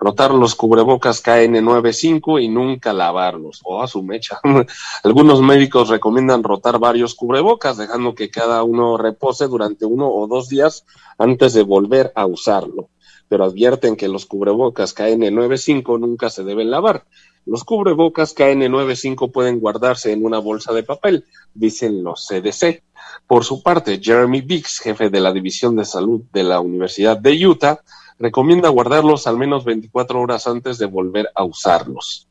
rotar 0.00 0.32
los 0.32 0.54
cubrebocas 0.54 1.22
KN95 1.22 2.42
y 2.42 2.48
nunca 2.48 2.92
lavarlos. 2.92 3.60
O 3.64 3.82
a 3.82 3.88
su 3.88 4.02
mecha. 4.02 4.40
Algunos 5.02 5.40
médicos 5.40 5.88
recomiendan 5.88 6.42
rotar 6.42 6.78
varios 6.78 7.14
cubrebocas, 7.14 7.76
dejando 7.76 8.14
que 8.14 8.30
cada 8.30 8.62
uno 8.62 8.96
repose 8.96 9.46
durante 9.46 9.84
uno 9.84 10.08
o 10.08 10.26
dos 10.26 10.48
días 10.48 10.84
antes 11.18 11.52
de 11.54 11.62
volver 11.62 12.12
a 12.14 12.26
usarlo. 12.26 12.90
Pero 13.28 13.44
advierten 13.44 13.96
que 13.96 14.08
los 14.08 14.26
cubrebocas 14.26 14.94
KN95 14.94 15.98
nunca 16.00 16.30
se 16.30 16.44
deben 16.44 16.70
lavar. 16.70 17.04
Los 17.44 17.64
cubrebocas 17.64 18.34
KN95 18.36 19.32
pueden 19.32 19.58
guardarse 19.58 20.12
en 20.12 20.24
una 20.24 20.38
bolsa 20.38 20.72
de 20.74 20.82
papel, 20.82 21.24
dicen 21.54 22.04
los 22.04 22.26
CDC. 22.26 22.82
Por 23.26 23.44
su 23.44 23.62
parte, 23.62 24.00
Jeremy 24.02 24.42
Bix, 24.42 24.80
jefe 24.80 25.08
de 25.08 25.20
la 25.20 25.32
División 25.32 25.76
de 25.76 25.84
Salud 25.84 26.22
de 26.32 26.42
la 26.42 26.60
Universidad 26.60 27.16
de 27.16 27.46
Utah, 27.46 27.80
recomienda 28.18 28.68
guardarlos 28.68 29.26
al 29.26 29.36
menos 29.36 29.64
24 29.64 30.20
horas 30.20 30.46
antes 30.46 30.78
de 30.78 30.86
volver 30.86 31.28
a 31.34 31.44
usarlos. 31.44 32.28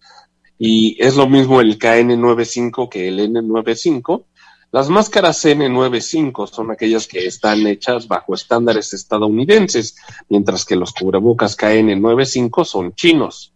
Y 0.60 0.98
es 1.00 1.15
lo 1.15 1.27
mismo 1.27 1.62
el 1.62 1.77
KN95 1.77 2.89
que 2.89 3.08
el 3.08 3.20
N95. 3.20 4.25
Las 4.72 4.89
máscaras 4.89 5.46
N95 5.46 6.48
son 6.48 6.72
aquellas 6.72 7.08
que 7.08 7.25
están 7.25 7.65
hechas 7.67 8.08
bajo 8.08 8.34
estándares 8.34 8.94
estadounidenses, 8.94 9.96
mientras 10.29 10.65
que 10.65 10.75
los 10.75 10.94
cubrebocas 10.94 11.58
KN95 11.58 12.65
son 12.65 12.94
chinos. 12.94 13.53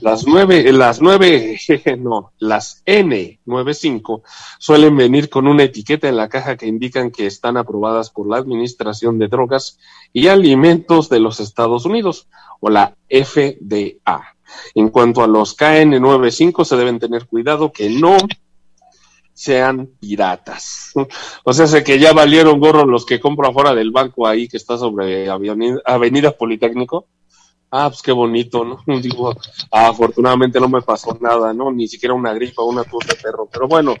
Las 0.00 0.26
nueve, 0.26 0.72
las 0.72 1.02
nueve, 1.02 1.58
no, 1.98 2.32
las 2.38 2.82
N95 2.86 4.22
suelen 4.58 4.96
venir 4.96 5.28
con 5.28 5.46
una 5.46 5.64
etiqueta 5.64 6.08
en 6.08 6.16
la 6.16 6.28
caja 6.28 6.56
que 6.56 6.66
indican 6.66 7.10
que 7.10 7.26
están 7.26 7.58
aprobadas 7.58 8.10
por 8.10 8.28
la 8.28 8.38
Administración 8.38 9.18
de 9.18 9.28
Drogas 9.28 9.78
y 10.12 10.28
Alimentos 10.28 11.10
de 11.10 11.20
los 11.20 11.38
Estados 11.38 11.84
Unidos, 11.84 12.28
o 12.60 12.70
la 12.70 12.96
FDA. 13.08 14.36
En 14.74 14.88
cuanto 14.88 15.22
a 15.22 15.26
los 15.26 15.56
KN95, 15.56 16.64
se 16.64 16.76
deben 16.76 16.98
tener 16.98 17.26
cuidado 17.26 17.70
que 17.70 17.90
no 17.90 18.16
sean 19.34 19.88
piratas. 20.00 20.92
O 21.44 21.52
sea, 21.52 21.66
sé 21.66 21.84
que 21.84 21.98
ya 21.98 22.12
valieron 22.12 22.58
gorro 22.58 22.86
los 22.86 23.04
que 23.06 23.20
compro 23.20 23.48
afuera 23.48 23.74
del 23.74 23.90
banco 23.90 24.26
ahí 24.26 24.48
que 24.48 24.56
está 24.56 24.76
sobre 24.76 25.28
Avenida 25.28 26.32
Politécnico 26.32 27.06
ah, 27.70 27.88
pues 27.88 28.02
qué 28.02 28.12
bonito, 28.12 28.64
¿no? 28.64 28.82
Digo, 29.00 29.34
afortunadamente 29.70 30.60
no 30.60 30.68
me 30.68 30.82
pasó 30.82 31.16
nada, 31.20 31.52
¿no? 31.52 31.70
Ni 31.72 31.88
siquiera 31.88 32.14
una 32.14 32.32
gripa 32.32 32.62
una 32.62 32.84
tos 32.84 33.06
de 33.06 33.14
perro. 33.14 33.48
Pero 33.50 33.68
bueno, 33.68 33.94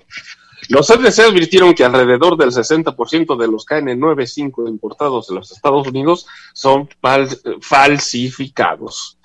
los 0.68 0.86
CDC 0.86 1.20
advirtieron 1.20 1.74
que 1.74 1.84
alrededor 1.84 2.36
del 2.36 2.50
60% 2.50 3.36
de 3.36 3.48
los 3.48 3.66
KN95 3.66 4.68
importados 4.68 5.28
de 5.28 5.34
los 5.34 5.50
Estados 5.50 5.86
Unidos 5.88 6.26
son 6.52 6.88
falsificados. 7.60 9.18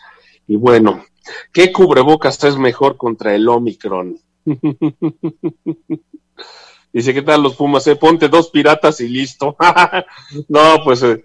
Y 0.48 0.56
bueno, 0.56 1.04
¿qué 1.52 1.72
cubrebocas 1.72 2.44
es 2.44 2.58
mejor 2.58 2.98
contra 2.98 3.36
el 3.36 3.48
Omicron? 3.48 4.20
Dice, 6.94 7.14
¿qué 7.14 7.22
tal 7.22 7.44
los 7.44 7.56
Pumas? 7.56 7.86
Eh? 7.88 7.98
Ponte 7.98 8.30
dos 8.30 8.50
piratas 8.50 9.02
y 9.02 9.10
listo. 9.10 9.58
no, 10.48 10.82
pues 10.84 11.04
eh, 11.04 11.24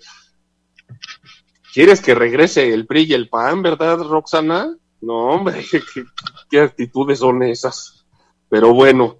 ¿Quieres 1.72 2.00
que 2.00 2.14
regrese 2.14 2.72
el 2.72 2.86
PRI 2.86 3.04
y 3.04 3.14
el 3.14 3.28
PAN, 3.28 3.62
verdad, 3.62 3.98
Roxana? 3.98 4.76
No, 5.00 5.28
hombre, 5.28 5.64
¿qué, 6.50 6.60
actitudes 6.60 7.20
son 7.20 7.42
esas? 7.42 8.04
Pero 8.48 8.74
bueno, 8.74 9.18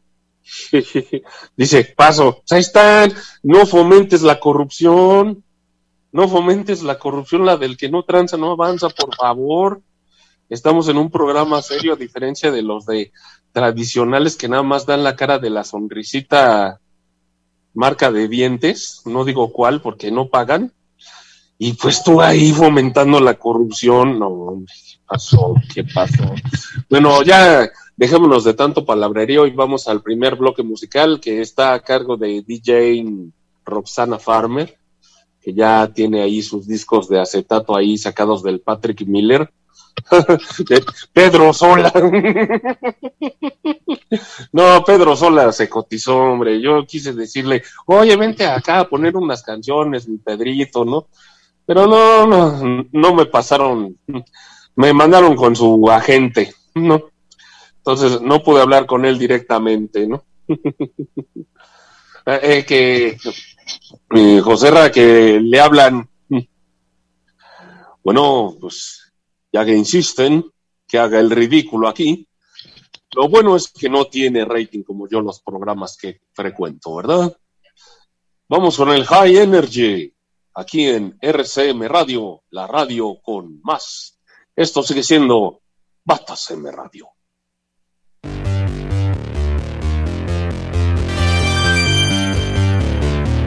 dice, 1.56 1.94
paso, 1.96 2.42
ahí 2.50 2.60
están, 2.60 3.12
no 3.42 3.66
fomentes 3.66 4.22
la 4.22 4.40
corrupción, 4.40 5.44
no 6.12 6.28
fomentes 6.28 6.82
la 6.82 6.98
corrupción, 6.98 7.46
la 7.46 7.56
del 7.56 7.76
que 7.76 7.88
no 7.88 8.02
tranza, 8.02 8.36
no 8.36 8.52
avanza, 8.52 8.88
por 8.88 9.14
favor. 9.14 9.80
Estamos 10.48 10.88
en 10.88 10.96
un 10.96 11.10
programa 11.10 11.62
serio, 11.62 11.92
a 11.92 11.96
diferencia 11.96 12.50
de 12.50 12.62
los 12.62 12.84
de 12.84 13.12
tradicionales 13.52 14.36
que 14.36 14.48
nada 14.48 14.64
más 14.64 14.84
dan 14.84 15.04
la 15.04 15.14
cara 15.14 15.38
de 15.38 15.50
la 15.50 15.62
sonrisita 15.62 16.80
marca 17.72 18.10
de 18.10 18.26
dientes, 18.26 19.02
no 19.04 19.24
digo 19.24 19.52
cuál 19.52 19.80
porque 19.80 20.10
no 20.10 20.28
pagan, 20.28 20.72
y 21.62 21.74
pues 21.74 22.02
tú 22.02 22.22
ahí 22.22 22.52
fomentando 22.52 23.20
la 23.20 23.34
corrupción, 23.34 24.18
no, 24.18 24.62
¿qué 24.66 24.98
pasó? 25.06 25.54
¿Qué 25.74 25.84
pasó? 25.84 26.34
Bueno, 26.88 27.22
ya 27.22 27.70
dejémonos 27.98 28.44
de 28.44 28.54
tanto 28.54 28.86
palabrerío 28.86 29.46
y 29.46 29.50
vamos 29.50 29.86
al 29.86 30.00
primer 30.00 30.36
bloque 30.36 30.62
musical 30.62 31.20
que 31.20 31.42
está 31.42 31.74
a 31.74 31.80
cargo 31.80 32.16
de 32.16 32.40
DJ 32.40 33.04
Roxana 33.66 34.18
Farmer, 34.18 34.74
que 35.42 35.52
ya 35.52 35.86
tiene 35.92 36.22
ahí 36.22 36.40
sus 36.40 36.66
discos 36.66 37.10
de 37.10 37.20
acetato 37.20 37.76
ahí 37.76 37.98
sacados 37.98 38.42
del 38.42 38.60
Patrick 38.60 39.02
Miller. 39.06 39.52
Pedro 41.12 41.52
Sola. 41.52 41.92
no, 44.52 44.82
Pedro 44.82 45.14
Sola 45.14 45.52
se 45.52 45.68
cotizó, 45.68 46.16
hombre. 46.16 46.58
Yo 46.58 46.86
quise 46.86 47.12
decirle, 47.12 47.64
oye, 47.84 48.16
vente 48.16 48.46
acá 48.46 48.80
a 48.80 48.88
poner 48.88 49.14
unas 49.14 49.42
canciones, 49.42 50.08
mi 50.08 50.16
Pedrito, 50.16 50.86
¿no? 50.86 51.08
Pero 51.70 51.86
no, 51.86 52.26
no, 52.26 52.84
no 52.90 53.14
me 53.14 53.26
pasaron, 53.26 53.96
me 54.74 54.92
mandaron 54.92 55.36
con 55.36 55.54
su 55.54 55.88
agente, 55.88 56.52
¿no? 56.74 57.12
Entonces 57.76 58.20
no 58.20 58.42
pude 58.42 58.60
hablar 58.60 58.86
con 58.86 59.04
él 59.04 59.16
directamente, 59.16 60.08
¿no? 60.08 60.24
Eh, 62.26 62.40
eh, 62.42 62.64
que 62.66 63.16
eh, 64.14 64.40
José 64.40 64.70
Ra, 64.70 64.92
que 64.92 65.40
le 65.40 65.58
hablan. 65.58 66.06
Bueno, 68.04 68.56
pues 68.60 69.10
ya 69.50 69.64
que 69.64 69.74
insisten 69.74 70.44
que 70.86 70.98
haga 70.98 71.18
el 71.18 71.30
ridículo 71.30 71.88
aquí, 71.88 72.28
lo 73.14 73.28
bueno 73.28 73.56
es 73.56 73.68
que 73.68 73.88
no 73.88 74.04
tiene 74.04 74.44
rating 74.44 74.82
como 74.82 75.08
yo 75.08 75.22
los 75.22 75.40
programas 75.40 75.96
que 75.96 76.20
frecuento, 76.32 76.96
¿verdad? 76.96 77.34
Vamos 78.48 78.76
con 78.76 78.90
el 78.90 79.06
High 79.06 79.38
Energy, 79.38 80.12
aquí 80.60 80.88
en 80.88 81.16
RCM 81.20 81.86
Radio, 81.88 82.42
la 82.50 82.66
radio 82.66 83.18
con 83.22 83.60
más. 83.62 84.18
Esto 84.54 84.82
sigue 84.82 85.02
siendo 85.02 85.62
Batas 86.04 86.50
M 86.50 86.70
Radio. 86.70 87.08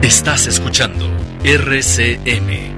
Estás 0.02 0.46
escuchando 0.46 1.06
RCM 1.44 2.73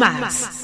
Radio 0.00 0.57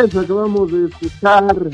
acabamos 0.00 0.72
de 0.72 0.88
escuchar 0.88 1.70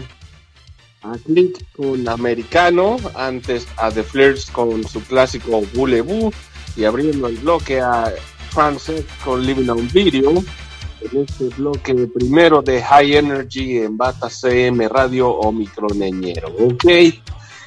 a 1.03 1.17
Click 1.25 1.65
con 1.77 2.09
Americano, 2.09 2.97
antes 3.15 3.67
a 3.77 3.91
The 3.91 4.03
Flirts 4.03 4.51
con 4.51 4.87
su 4.87 5.01
clásico 5.03 5.63
Boulevou 5.75 6.33
y 6.77 6.85
abriendo 6.85 7.29
el 7.29 7.37
bloque 7.37 7.81
a 7.81 8.13
Frances 8.51 9.05
con 9.25 9.45
Living 9.45 9.69
on 9.69 9.89
Video. 9.93 10.31
En 11.01 11.21
este 11.21 11.49
bloque 11.57 11.95
primero 12.09 12.61
de 12.61 12.83
High 12.83 13.17
Energy 13.17 13.79
en 13.79 13.97
Bata 13.97 14.29
CM 14.29 14.89
Radio 14.89 15.29
o 15.29 15.53
Microneñero, 15.53 16.49
¿ok? 16.59 16.85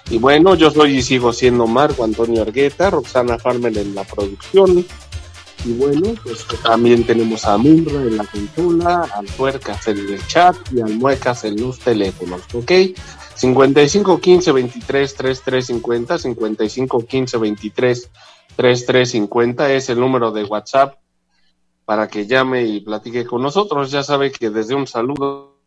Y 0.10 0.18
bueno, 0.18 0.56
yo 0.56 0.70
soy 0.70 0.98
y 0.98 1.02
siendo 1.02 1.66
Marco 1.68 2.04
Antonio 2.04 2.42
Argueta, 2.42 2.90
Roxana 2.90 3.40
Farmer 3.40 3.78
en 3.78 3.96
la 3.96 4.04
producción, 4.04 4.86
y 5.66 5.74
bueno, 5.74 6.14
pues 6.24 6.46
también 6.64 7.06
tenemos 7.06 7.46
a 7.46 7.58
Munra 7.58 8.02
en 8.02 8.18
la 8.18 8.26
consola, 8.26 9.10
al 9.14 9.26
Tuercas 9.28 9.88
en 9.88 10.00
el 10.00 10.28
chat 10.28 10.56
y 10.72 10.82
al 10.82 10.96
Muecas 10.96 11.44
en 11.44 11.62
los 11.62 11.80
teléfonos, 11.80 12.42
¿ok? 12.54 12.72
55 13.36 14.20
15 14.20 14.52
23 14.52 15.16
33 15.16 15.66
50, 15.66 16.18
55 16.18 17.06
15 17.06 17.38
23 17.38 18.12
33 18.56 19.12
50 19.12 19.74
es 19.74 19.90
el 19.90 20.00
número 20.00 20.32
de 20.32 20.44
WhatsApp 20.44 21.00
para 21.86 22.08
que 22.08 22.28
llame 22.28 22.64
y 22.64 22.82
platique 22.82 23.26
con 23.26 23.42
nosotros. 23.42 23.92
Ya 23.92 24.04
sabe 24.04 24.32
que 24.32 24.50
desde 24.50 24.76
un 24.76 24.88
saludo 24.88 25.58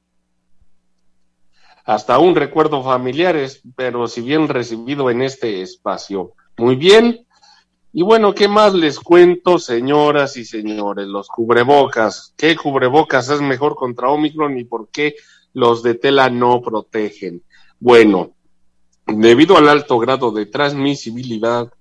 hasta 1.84 2.18
un 2.18 2.34
recuerdo 2.34 2.82
familiares, 2.82 3.62
pero 3.76 4.08
si 4.08 4.22
bien 4.22 4.48
recibido 4.48 5.10
en 5.10 5.22
este 5.22 5.62
espacio. 5.62 6.32
Muy 6.56 6.76
bien. 6.76 7.26
Y 7.96 8.02
bueno, 8.02 8.34
¿qué 8.34 8.48
más 8.48 8.74
les 8.74 8.98
cuento, 8.98 9.56
señoras 9.56 10.36
y 10.36 10.44
señores? 10.44 11.06
Los 11.06 11.28
cubrebocas. 11.28 12.34
¿Qué 12.36 12.56
cubrebocas 12.56 13.28
es 13.28 13.40
mejor 13.40 13.76
contra 13.76 14.08
Omicron 14.08 14.58
y 14.58 14.64
por 14.64 14.88
qué 14.88 15.14
los 15.52 15.84
de 15.84 15.94
tela 15.94 16.28
no 16.28 16.60
protegen? 16.60 17.44
Bueno, 17.78 18.32
debido 19.06 19.56
al 19.56 19.68
alto 19.68 20.00
grado 20.00 20.32
de 20.32 20.46
transmisibilidad 20.46 21.72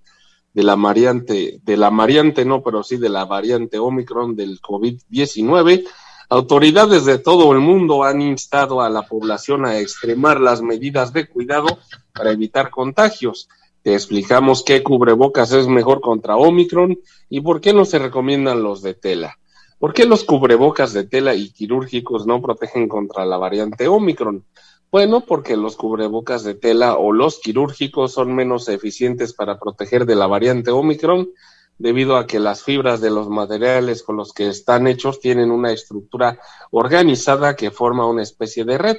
de 0.53 0.61
la 0.61 0.75
variante, 0.75 1.59
de 1.63 1.77
la 1.77 1.89
variante 1.89 2.45
no, 2.45 2.61
pero 2.61 2.83
sí 2.83 2.97
de 2.97 3.09
la 3.09 3.25
variante 3.25 3.79
Omicron 3.79 4.35
del 4.35 4.61
COVID-19, 4.61 5.83
autoridades 6.29 7.05
de 7.05 7.17
todo 7.17 7.51
el 7.53 7.59
mundo 7.59 8.03
han 8.03 8.21
instado 8.21 8.83
a 8.83 8.89
la 8.91 9.01
población 9.01 9.65
a 9.65 9.79
extremar 9.79 10.39
las 10.39 10.61
medidas 10.61 11.11
de 11.11 11.27
cuidado 11.27 11.79
para 12.13 12.29
evitar 12.29 12.69
contagios. 12.69 13.49
Te 13.83 13.93
explicamos 13.93 14.63
qué 14.63 14.81
cubrebocas 14.81 15.51
es 15.51 15.67
mejor 15.67 15.99
contra 15.99 16.37
Omicron 16.37 16.97
y 17.29 17.41
por 17.41 17.59
qué 17.59 17.73
no 17.73 17.83
se 17.83 17.99
recomiendan 17.99 18.63
los 18.63 18.81
de 18.81 18.93
tela. 18.93 19.37
¿Por 19.77 19.93
qué 19.93 20.05
los 20.05 20.23
cubrebocas 20.23 20.93
de 20.93 21.03
tela 21.03 21.35
y 21.35 21.51
quirúrgicos 21.51 22.25
no 22.25 22.41
protegen 22.41 22.87
contra 22.87 23.25
la 23.25 23.35
variante 23.35 23.89
Omicron? 23.89 24.45
Bueno, 24.89 25.25
porque 25.25 25.57
los 25.57 25.75
cubrebocas 25.75 26.45
de 26.45 26.55
tela 26.55 26.95
o 26.95 27.11
los 27.11 27.39
quirúrgicos 27.39 28.13
son 28.13 28.33
menos 28.33 28.69
eficientes 28.69 29.33
para 29.33 29.59
proteger 29.59 30.05
de 30.05 30.15
la 30.15 30.27
variante 30.27 30.71
Omicron 30.71 31.29
debido 31.77 32.15
a 32.15 32.25
que 32.25 32.39
las 32.39 32.63
fibras 32.63 33.01
de 33.01 33.09
los 33.09 33.27
materiales 33.27 34.03
con 34.03 34.15
los 34.15 34.31
que 34.31 34.47
están 34.47 34.87
hechos 34.87 35.19
tienen 35.19 35.51
una 35.51 35.73
estructura 35.73 36.39
organizada 36.71 37.57
que 37.57 37.69
forma 37.69 38.07
una 38.07 38.23
especie 38.23 38.63
de 38.63 38.77
red. 38.77 38.97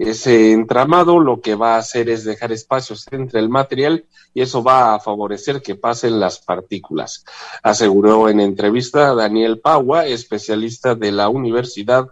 Ese 0.00 0.52
entramado 0.52 1.20
lo 1.20 1.42
que 1.42 1.54
va 1.54 1.74
a 1.74 1.78
hacer 1.78 2.08
es 2.08 2.24
dejar 2.24 2.52
espacios 2.52 3.06
entre 3.10 3.38
el 3.38 3.50
material 3.50 4.06
y 4.32 4.40
eso 4.40 4.62
va 4.62 4.94
a 4.94 5.00
favorecer 5.00 5.60
que 5.60 5.74
pasen 5.74 6.18
las 6.18 6.38
partículas, 6.38 7.22
aseguró 7.62 8.30
en 8.30 8.40
entrevista 8.40 9.14
Daniel 9.14 9.60
Pagua, 9.60 10.06
especialista 10.06 10.94
de 10.94 11.12
la 11.12 11.28
Universidad 11.28 12.06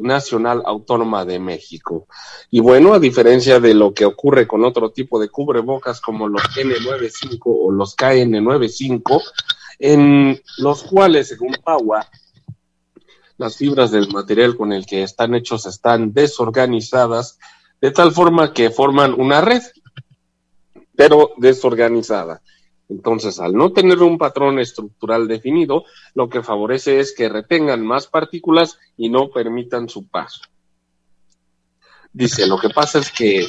Nacional 0.00 0.62
Autónoma 0.64 1.26
de 1.26 1.38
México. 1.38 2.06
Y 2.50 2.60
bueno, 2.60 2.94
a 2.94 2.98
diferencia 2.98 3.60
de 3.60 3.74
lo 3.74 3.92
que 3.92 4.06
ocurre 4.06 4.46
con 4.46 4.64
otro 4.64 4.90
tipo 4.90 5.20
de 5.20 5.28
cubrebocas 5.28 6.00
como 6.00 6.28
los 6.28 6.42
N95 6.42 7.40
o 7.44 7.70
los 7.70 7.94
KN95, 7.98 9.22
en 9.80 10.42
los 10.56 10.84
cuales, 10.84 11.28
según 11.28 11.54
Paua, 11.62 12.08
las 13.38 13.56
fibras 13.56 13.90
del 13.90 14.08
material 14.12 14.56
con 14.56 14.72
el 14.72 14.86
que 14.86 15.02
están 15.02 15.34
hechos 15.34 15.66
están 15.66 16.12
desorganizadas 16.12 17.38
de 17.80 17.90
tal 17.90 18.12
forma 18.12 18.52
que 18.52 18.70
forman 18.70 19.14
una 19.14 19.40
red, 19.40 19.62
pero 20.94 21.32
desorganizada. 21.36 22.42
Entonces, 22.88 23.40
al 23.40 23.54
no 23.54 23.72
tener 23.72 23.98
un 23.98 24.16
patrón 24.16 24.58
estructural 24.58 25.26
definido, 25.26 25.84
lo 26.14 26.28
que 26.28 26.42
favorece 26.42 27.00
es 27.00 27.14
que 27.14 27.28
retengan 27.28 27.84
más 27.84 28.06
partículas 28.06 28.78
y 28.96 29.08
no 29.08 29.30
permitan 29.30 29.88
su 29.88 30.06
paso. 30.06 30.42
Dice, 32.12 32.46
lo 32.46 32.58
que 32.58 32.70
pasa 32.70 32.98
es 32.98 33.10
que 33.10 33.46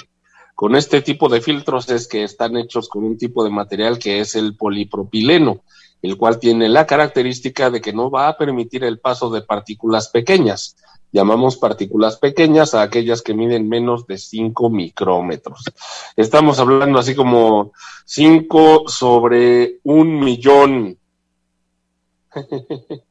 con 0.55 0.75
este 0.75 1.01
tipo 1.01 1.29
de 1.29 1.39
filtros 1.39 1.87
es 1.89 2.07
que 2.07 2.23
están 2.23 2.57
hechos 2.57 2.89
con 2.89 3.03
un 3.03 3.17
tipo 3.17 3.43
de 3.43 3.51
material 3.51 3.99
que 3.99 4.19
es 4.19 4.35
el 4.35 4.57
polipropileno, 4.57 5.61
el 6.01 6.17
cual 6.17 6.39
tiene 6.39 6.69
la 6.69 6.85
característica 6.85 7.69
de 7.69 7.81
que 7.81 7.93
no 7.93 8.09
va 8.09 8.27
a 8.27 8.37
permitir 8.37 8.83
el 8.83 8.99
paso 8.99 9.29
de 9.29 9.41
partículas 9.41 10.09
pequeñas. 10.09 10.75
Llamamos 11.11 11.57
partículas 11.57 12.17
pequeñas 12.17 12.73
a 12.73 12.81
aquellas 12.81 13.21
que 13.21 13.33
miden 13.33 13.69
menos 13.69 14.05
de 14.07 14.17
5 14.17 14.69
micrómetros. 14.69 15.63
Estamos 16.15 16.59
hablando 16.59 16.99
así 16.99 17.15
como 17.15 17.71
5 18.05 18.83
sobre 18.87 19.79
un 19.83 20.19
millón. 20.19 20.97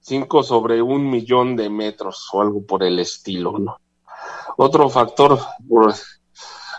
5 0.00 0.42
sobre 0.42 0.80
un 0.80 1.10
millón 1.10 1.56
de 1.56 1.68
metros 1.68 2.28
o 2.32 2.40
algo 2.40 2.64
por 2.64 2.82
el 2.82 2.98
estilo, 2.98 3.58
¿no? 3.58 3.78
Otro 4.56 4.88
factor 4.88 5.38
por, 5.68 5.94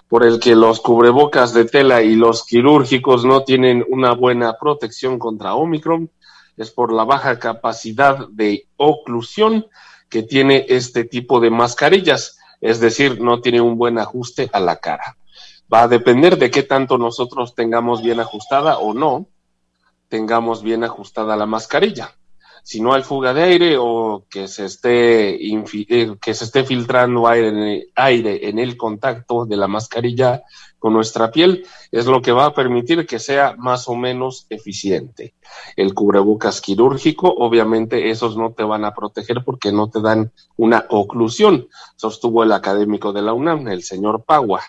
por 0.10 0.24
el 0.26 0.40
que 0.40 0.56
los 0.56 0.80
cubrebocas 0.80 1.54
de 1.54 1.66
tela 1.66 2.02
y 2.02 2.16
los 2.16 2.46
quirúrgicos 2.46 3.26
no 3.26 3.44
tienen 3.44 3.86
una 3.90 4.14
buena 4.14 4.58
protección 4.58 5.20
contra 5.20 5.56
Omicron 5.56 6.10
es 6.56 6.72
por 6.72 6.92
la 6.92 7.04
baja 7.04 7.40
capacidad 7.40 8.28
de 8.30 8.68
oclusión 8.78 9.68
que 10.10 10.24
tiene 10.24 10.66
este 10.70 11.04
tipo 11.04 11.40
de 11.40 11.52
mascarillas, 11.52 12.40
es 12.62 12.80
decir, 12.80 13.22
no 13.22 13.42
tiene 13.42 13.62
un 13.62 13.78
buen 13.78 14.00
ajuste 14.00 14.50
a 14.52 14.60
la 14.60 14.78
cara. 14.78 15.18
Va 15.72 15.84
a 15.84 15.88
depender 15.88 16.38
de 16.38 16.50
qué 16.50 16.64
tanto 16.64 16.98
nosotros 16.98 17.54
tengamos 17.54 18.02
bien 18.02 18.20
ajustada 18.20 18.80
o 18.80 18.94
no 18.94 19.28
tengamos 20.08 20.64
bien 20.64 20.84
ajustada 20.84 21.36
la 21.36 21.46
mascarilla. 21.46 22.16
Si 22.68 22.82
no 22.82 22.94
hay 22.94 23.02
fuga 23.02 23.34
de 23.34 23.44
aire 23.44 23.78
o 23.80 24.26
que 24.30 24.50
se 24.50 24.66
esté, 24.66 25.36
eh, 25.36 26.16
que 26.22 26.34
se 26.34 26.44
esté 26.44 26.66
filtrando 26.66 27.26
aire 27.26 27.48
en, 27.48 27.58
el, 27.60 27.92
aire 27.96 28.50
en 28.50 28.60
el 28.60 28.76
contacto 28.76 29.46
de 29.46 29.56
la 29.56 29.70
mascarilla 29.70 30.44
con 30.78 30.92
nuestra 30.92 31.32
piel, 31.32 31.66
es 31.94 32.08
lo 32.08 32.22
que 32.22 32.34
va 32.34 32.44
a 32.44 32.54
permitir 32.54 33.08
que 33.08 33.20
sea 33.20 33.56
más 33.58 33.88
o 33.88 33.96
menos 33.96 34.48
eficiente. 34.50 35.34
El 35.78 35.94
cubrebocas 35.94 36.60
quirúrgico, 36.60 37.34
obviamente 37.38 38.10
esos 38.10 38.36
no 38.36 38.52
te 38.52 38.64
van 38.64 38.84
a 38.84 38.94
proteger 38.94 39.46
porque 39.46 39.72
no 39.72 39.90
te 39.90 40.02
dan 40.02 40.34
una 40.58 40.88
oclusión, 40.90 41.70
sostuvo 41.96 42.44
el 42.44 42.52
académico 42.52 43.14
de 43.14 43.22
la 43.22 43.32
UNAM, 43.32 43.70
el 43.70 43.82
señor 43.82 44.26
Pagua. 44.26 44.62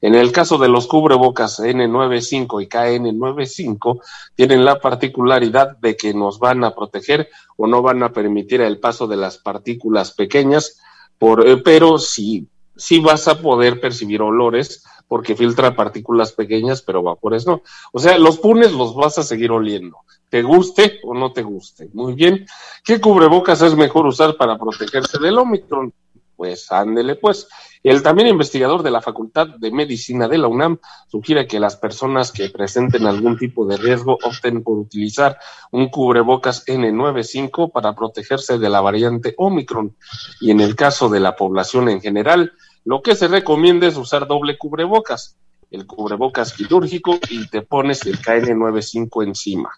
En 0.00 0.14
el 0.14 0.32
caso 0.32 0.58
de 0.58 0.68
los 0.68 0.86
cubrebocas 0.86 1.60
N95 1.60 2.62
y 2.62 2.66
KN95, 2.66 4.00
tienen 4.34 4.64
la 4.64 4.80
particularidad 4.80 5.76
de 5.78 5.96
que 5.96 6.14
nos 6.14 6.38
van 6.38 6.64
a 6.64 6.74
proteger 6.74 7.28
o 7.56 7.66
no 7.66 7.82
van 7.82 8.02
a 8.02 8.12
permitir 8.12 8.60
el 8.60 8.78
paso 8.78 9.06
de 9.06 9.16
las 9.16 9.38
partículas 9.38 10.12
pequeñas, 10.12 10.78
eh, 11.20 11.62
pero 11.64 11.98
sí, 11.98 12.46
sí 12.76 13.00
vas 13.00 13.26
a 13.28 13.40
poder 13.40 13.80
percibir 13.80 14.22
olores 14.22 14.84
porque 15.08 15.36
filtra 15.36 15.76
partículas 15.76 16.32
pequeñas, 16.32 16.82
pero 16.82 17.02
vapores 17.02 17.46
no. 17.46 17.62
O 17.92 17.98
sea, 17.98 18.18
los 18.18 18.38
punes 18.38 18.72
los 18.72 18.94
vas 18.94 19.18
a 19.18 19.22
seguir 19.22 19.50
oliendo, 19.50 19.98
te 20.28 20.42
guste 20.42 20.98
o 21.04 21.14
no 21.14 21.32
te 21.32 21.42
guste. 21.42 21.88
Muy 21.94 22.14
bien. 22.14 22.46
¿Qué 22.84 23.00
cubrebocas 23.00 23.62
es 23.62 23.76
mejor 23.76 24.06
usar 24.06 24.36
para 24.36 24.58
protegerse 24.58 25.18
del 25.18 25.38
Omicron? 25.38 25.92
Pues 26.36 26.70
ándele, 26.70 27.16
pues. 27.16 27.48
El 27.82 28.02
también 28.02 28.28
investigador 28.28 28.82
de 28.82 28.90
la 28.90 29.00
Facultad 29.00 29.46
de 29.46 29.70
Medicina 29.70 30.28
de 30.28 30.38
la 30.38 30.48
UNAM 30.48 30.78
sugiere 31.08 31.46
que 31.46 31.60
las 31.60 31.76
personas 31.76 32.32
que 32.32 32.50
presenten 32.50 33.06
algún 33.06 33.38
tipo 33.38 33.64
de 33.66 33.76
riesgo 33.76 34.18
opten 34.22 34.62
por 34.62 34.78
utilizar 34.78 35.38
un 35.70 35.88
cubrebocas 35.88 36.66
N95 36.66 37.72
para 37.72 37.94
protegerse 37.94 38.58
de 38.58 38.68
la 38.68 38.80
variante 38.80 39.34
Omicron. 39.38 39.96
Y 40.40 40.50
en 40.50 40.60
el 40.60 40.76
caso 40.76 41.08
de 41.08 41.20
la 41.20 41.36
población 41.36 41.88
en 41.88 42.00
general, 42.00 42.52
lo 42.84 43.02
que 43.02 43.16
se 43.16 43.28
recomienda 43.28 43.86
es 43.86 43.96
usar 43.96 44.26
doble 44.26 44.58
cubrebocas, 44.58 45.36
el 45.70 45.86
cubrebocas 45.86 46.52
quirúrgico 46.52 47.18
y 47.30 47.48
te 47.48 47.62
pones 47.62 48.04
el 48.06 48.20
KN95 48.20 49.24
encima. 49.24 49.70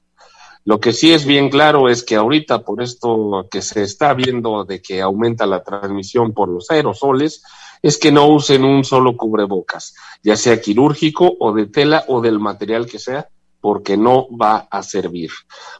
Lo 0.68 0.80
que 0.80 0.92
sí 0.92 1.14
es 1.14 1.24
bien 1.24 1.48
claro 1.48 1.88
es 1.88 2.04
que 2.04 2.14
ahorita 2.14 2.62
por 2.62 2.82
esto 2.82 3.48
que 3.50 3.62
se 3.62 3.82
está 3.82 4.12
viendo 4.12 4.66
de 4.66 4.82
que 4.82 5.00
aumenta 5.00 5.46
la 5.46 5.62
transmisión 5.62 6.34
por 6.34 6.50
los 6.50 6.70
aerosoles, 6.70 7.42
es 7.80 7.96
que 7.96 8.12
no 8.12 8.26
usen 8.28 8.64
un 8.64 8.84
solo 8.84 9.16
cubrebocas, 9.16 9.94
ya 10.22 10.36
sea 10.36 10.60
quirúrgico 10.60 11.36
o 11.40 11.54
de 11.54 11.68
tela 11.68 12.04
o 12.08 12.20
del 12.20 12.38
material 12.38 12.84
que 12.84 12.98
sea, 12.98 13.30
porque 13.60 13.96
no 13.96 14.28
va 14.36 14.68
a 14.70 14.82
servir. 14.82 15.30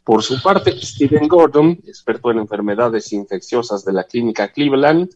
Por 0.03 0.23
su 0.23 0.41
parte, 0.41 0.75
Stephen 0.81 1.27
Gordon, 1.27 1.79
experto 1.85 2.31
en 2.31 2.39
enfermedades 2.39 3.13
infecciosas 3.13 3.85
de 3.85 3.93
la 3.93 4.03
clínica 4.03 4.51
Cleveland, 4.51 5.09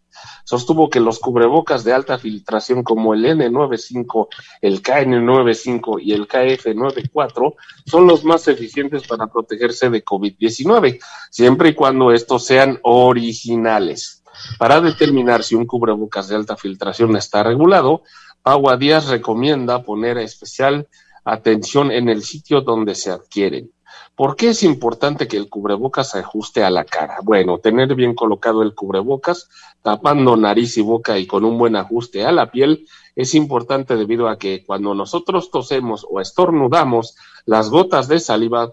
sostuvo 0.46 0.90
que 0.90 1.00
los 1.00 1.20
cubrebocas 1.20 1.84
de 1.84 1.94
alta 1.94 2.18
filtración 2.18 2.84
como 2.84 3.14
el 3.14 3.26
N95, 3.26 4.28
el 4.62 4.82
KN95 4.82 6.02
y 6.02 6.14
el 6.14 6.28
KF94 6.28 7.56
son 7.86 8.08
los 8.08 8.24
más 8.24 8.48
eficientes 8.48 9.06
para 9.08 9.28
protegerse 9.28 9.90
de 9.90 10.04
COVID-19, 10.04 11.00
siempre 11.30 11.70
y 11.70 11.74
cuando 11.74 12.12
estos 12.12 12.46
sean 12.46 12.80
originales. 12.84 14.24
Para 14.58 14.82
determinar 14.82 15.44
si 15.44 15.56
un 15.56 15.66
cubrebocas 15.66 16.28
de 16.28 16.36
alta 16.36 16.58
filtración 16.58 17.16
está 17.16 17.44
regulado, 17.44 18.04
Agua 18.44 18.76
Díaz 18.78 19.08
recomienda 19.08 19.84
poner 19.84 20.18
especial 20.18 20.88
atención 21.24 21.92
en 21.92 22.10
el 22.10 22.24
sitio 22.24 22.62
donde 22.62 22.96
se 22.96 23.12
adquieren. 23.12 23.72
¿Por 24.16 24.36
qué 24.36 24.50
es 24.50 24.62
importante 24.64 25.28
que 25.28 25.38
el 25.38 25.50
cubrebocas 25.50 26.12
se 26.12 26.20
ajuste 26.20 26.64
a 26.64 26.70
la 26.70 26.86
cara? 26.86 27.18
Bueno, 27.24 27.58
tener 27.58 27.96
bien 27.96 28.14
colocado 28.14 28.62
el 28.62 28.76
cubrebocas, 28.76 29.50
tapando 29.82 30.38
nariz 30.38 30.78
y 30.78 30.82
boca 30.82 31.18
y 31.18 31.26
con 31.26 31.46
un 31.46 31.58
buen 31.58 31.76
ajuste 31.76 32.24
a 32.24 32.32
la 32.32 32.52
piel, 32.52 32.88
es 33.16 33.34
importante 33.34 33.96
debido 33.96 34.28
a 34.28 34.38
que 34.38 34.64
cuando 34.66 34.94
nosotros 34.94 35.50
tosemos 35.50 36.06
o 36.10 36.22
estornudamos, 36.22 37.16
las 37.46 37.70
gotas 37.70 38.08
de 38.08 38.20
saliva 38.20 38.72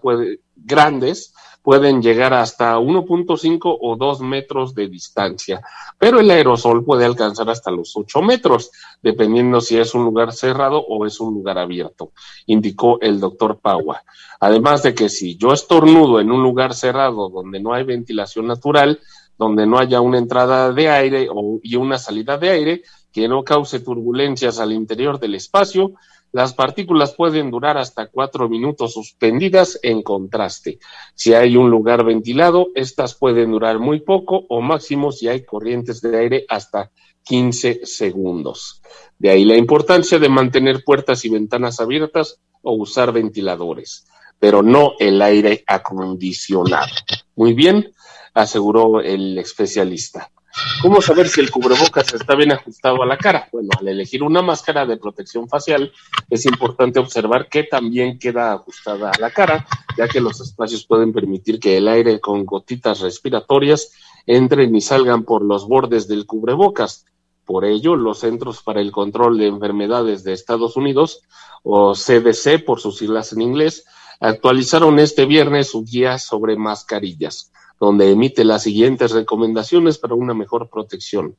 grandes 0.55 1.33
pueden 1.61 2.01
llegar 2.01 2.33
hasta 2.33 2.77
1.5 2.77 3.77
o 3.79 3.95
2 3.95 4.21
metros 4.21 4.73
de 4.73 4.87
distancia, 4.87 5.61
pero 5.97 6.19
el 6.19 6.31
aerosol 6.31 6.83
puede 6.83 7.05
alcanzar 7.05 7.49
hasta 7.49 7.71
los 7.71 7.95
8 7.95 8.21
metros, 8.21 8.71
dependiendo 9.01 9.61
si 9.61 9.77
es 9.77 9.93
un 9.93 10.03
lugar 10.03 10.33
cerrado 10.33 10.79
o 10.79 11.05
es 11.05 11.19
un 11.19 11.33
lugar 11.33 11.57
abierto, 11.57 12.11
indicó 12.47 12.99
el 13.01 13.19
doctor 13.19 13.59
Paua. 13.59 14.03
Además 14.39 14.81
de 14.83 14.95
que 14.95 15.09
si 15.09 15.37
yo 15.37 15.53
estornudo 15.53 16.19
en 16.19 16.31
un 16.31 16.41
lugar 16.41 16.73
cerrado 16.73 17.29
donde 17.29 17.59
no 17.59 17.73
hay 17.73 17.83
ventilación 17.83 18.47
natural, 18.47 18.99
donde 19.37 19.65
no 19.65 19.77
haya 19.77 20.01
una 20.01 20.17
entrada 20.17 20.71
de 20.71 20.89
aire 20.89 21.27
o, 21.31 21.59
y 21.63 21.75
una 21.75 21.97
salida 21.97 22.37
de 22.37 22.49
aire 22.49 22.81
que 23.11 23.27
no 23.27 23.43
cause 23.43 23.79
turbulencias 23.79 24.59
al 24.59 24.71
interior 24.71 25.19
del 25.19 25.35
espacio, 25.35 25.93
las 26.31 26.53
partículas 26.53 27.13
pueden 27.13 27.51
durar 27.51 27.77
hasta 27.77 28.07
cuatro 28.07 28.47
minutos 28.47 28.93
suspendidas 28.93 29.79
en 29.83 30.01
contraste. 30.01 30.79
Si 31.13 31.33
hay 31.33 31.57
un 31.57 31.69
lugar 31.69 32.05
ventilado, 32.05 32.67
estas 32.73 33.15
pueden 33.15 33.51
durar 33.51 33.79
muy 33.79 33.99
poco 33.99 34.45
o 34.47 34.61
máximo 34.61 35.11
si 35.11 35.27
hay 35.27 35.43
corrientes 35.43 36.01
de 36.01 36.17
aire 36.17 36.45
hasta 36.47 36.91
15 37.23 37.81
segundos. 37.85 38.81
De 39.19 39.29
ahí 39.29 39.45
la 39.45 39.57
importancia 39.57 40.19
de 40.19 40.29
mantener 40.29 40.83
puertas 40.83 41.25
y 41.25 41.29
ventanas 41.29 41.79
abiertas 41.79 42.39
o 42.61 42.73
usar 42.73 43.11
ventiladores, 43.11 44.07
pero 44.39 44.63
no 44.63 44.93
el 44.99 45.21
aire 45.21 45.63
acondicionado. 45.67 46.93
Muy 47.35 47.53
bien, 47.53 47.93
aseguró 48.33 49.01
el 49.01 49.37
especialista. 49.37 50.31
¿Cómo 50.81 51.01
saber 51.01 51.29
si 51.29 51.39
el 51.39 51.51
cubrebocas 51.51 52.13
está 52.13 52.35
bien 52.35 52.51
ajustado 52.51 53.01
a 53.01 53.05
la 53.05 53.17
cara? 53.17 53.47
Bueno, 53.51 53.69
al 53.79 53.87
elegir 53.87 54.21
una 54.23 54.41
máscara 54.41 54.85
de 54.85 54.97
protección 54.97 55.47
facial 55.47 55.91
es 56.29 56.45
importante 56.45 56.99
observar 56.99 57.47
que 57.47 57.63
también 57.63 58.19
queda 58.19 58.53
ajustada 58.53 59.11
a 59.11 59.19
la 59.19 59.31
cara, 59.31 59.65
ya 59.97 60.07
que 60.07 60.19
los 60.19 60.41
espacios 60.41 60.85
pueden 60.85 61.13
permitir 61.13 61.59
que 61.59 61.77
el 61.77 61.87
aire 61.87 62.19
con 62.19 62.45
gotitas 62.45 62.99
respiratorias 62.99 63.91
entren 64.25 64.75
y 64.75 64.81
salgan 64.81 65.23
por 65.23 65.41
los 65.41 65.67
bordes 65.67 66.07
del 66.07 66.25
cubrebocas. 66.25 67.05
Por 67.45 67.65
ello, 67.65 67.95
los 67.95 68.19
Centros 68.19 68.61
para 68.61 68.81
el 68.81 68.91
Control 68.91 69.37
de 69.37 69.47
Enfermedades 69.47 70.23
de 70.23 70.33
Estados 70.33 70.75
Unidos, 70.75 71.21
o 71.63 71.93
CDC 71.93 72.65
por 72.65 72.79
sus 72.79 72.97
siglas 72.97 73.33
en 73.33 73.41
inglés, 73.41 73.85
actualizaron 74.19 74.99
este 74.99 75.25
viernes 75.25 75.71
su 75.71 75.83
guía 75.83 76.17
sobre 76.17 76.55
mascarillas 76.57 77.51
donde 77.81 78.11
emite 78.11 78.45
las 78.45 78.61
siguientes 78.61 79.09
recomendaciones 79.09 79.97
para 79.97 80.13
una 80.13 80.35
mejor 80.35 80.69
protección. 80.69 81.35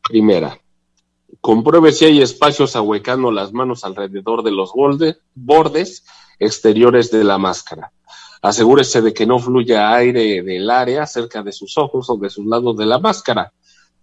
Primera, 0.00 0.56
compruebe 1.40 1.90
si 1.90 2.04
hay 2.04 2.22
espacios 2.22 2.76
ahuecando 2.76 3.32
las 3.32 3.52
manos 3.52 3.82
alrededor 3.82 4.44
de 4.44 4.52
los 4.52 4.72
bordes 5.34 6.04
exteriores 6.38 7.10
de 7.10 7.24
la 7.24 7.38
máscara. 7.38 7.92
Asegúrese 8.40 9.02
de 9.02 9.12
que 9.12 9.26
no 9.26 9.40
fluya 9.40 9.92
aire 9.92 10.44
del 10.44 10.70
área 10.70 11.06
cerca 11.06 11.42
de 11.42 11.50
sus 11.50 11.76
ojos 11.76 12.08
o 12.08 12.16
de 12.16 12.30
sus 12.30 12.46
lados 12.46 12.76
de 12.76 12.86
la 12.86 13.00
máscara. 13.00 13.52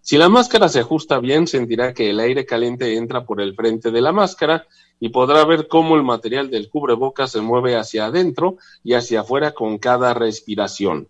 Si 0.02 0.18
la 0.18 0.28
máscara 0.28 0.68
se 0.68 0.82
ajusta 0.82 1.20
bien, 1.20 1.48
sentirá 1.48 1.94
que 1.94 2.10
el 2.10 2.20
aire 2.20 2.46
caliente 2.46 2.98
entra 2.98 3.26
por 3.26 3.40
el 3.40 3.56
frente 3.56 3.92
de 3.92 4.02
la 4.02 4.12
máscara 4.12 4.68
y 5.00 5.08
podrá 5.08 5.46
ver 5.46 5.70
cómo 5.70 5.96
el 5.96 6.04
material 6.04 6.50
del 6.50 6.70
cubrebocas 6.70 7.32
se 7.32 7.40
mueve 7.40 7.78
hacia 7.78 8.08
adentro 8.08 8.58
y 8.84 8.96
hacia 8.96 9.22
afuera 9.22 9.54
con 9.54 9.78
cada 9.78 10.14
respiración. 10.14 11.08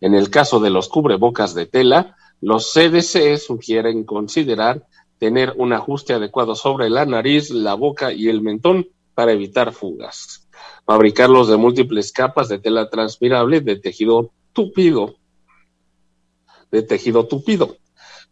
En 0.00 0.14
el 0.14 0.30
caso 0.30 0.60
de 0.60 0.70
los 0.70 0.88
cubrebocas 0.88 1.54
de 1.54 1.66
tela, 1.66 2.16
los 2.40 2.72
CDC 2.72 3.38
sugieren 3.38 4.04
considerar 4.04 4.86
tener 5.18 5.54
un 5.56 5.72
ajuste 5.72 6.12
adecuado 6.12 6.54
sobre 6.54 6.90
la 6.90 7.06
nariz, 7.06 7.50
la 7.50 7.74
boca 7.74 8.12
y 8.12 8.28
el 8.28 8.42
mentón 8.42 8.88
para 9.14 9.32
evitar 9.32 9.72
fugas. 9.72 10.48
Fabricarlos 10.84 11.48
de 11.48 11.56
múltiples 11.56 12.12
capas 12.12 12.48
de 12.48 12.58
tela 12.58 12.90
transpirable 12.90 13.60
de 13.60 13.76
tejido 13.76 14.32
tupido. 14.52 15.16
De 16.70 16.82
tejido 16.82 17.26
tupido. 17.26 17.78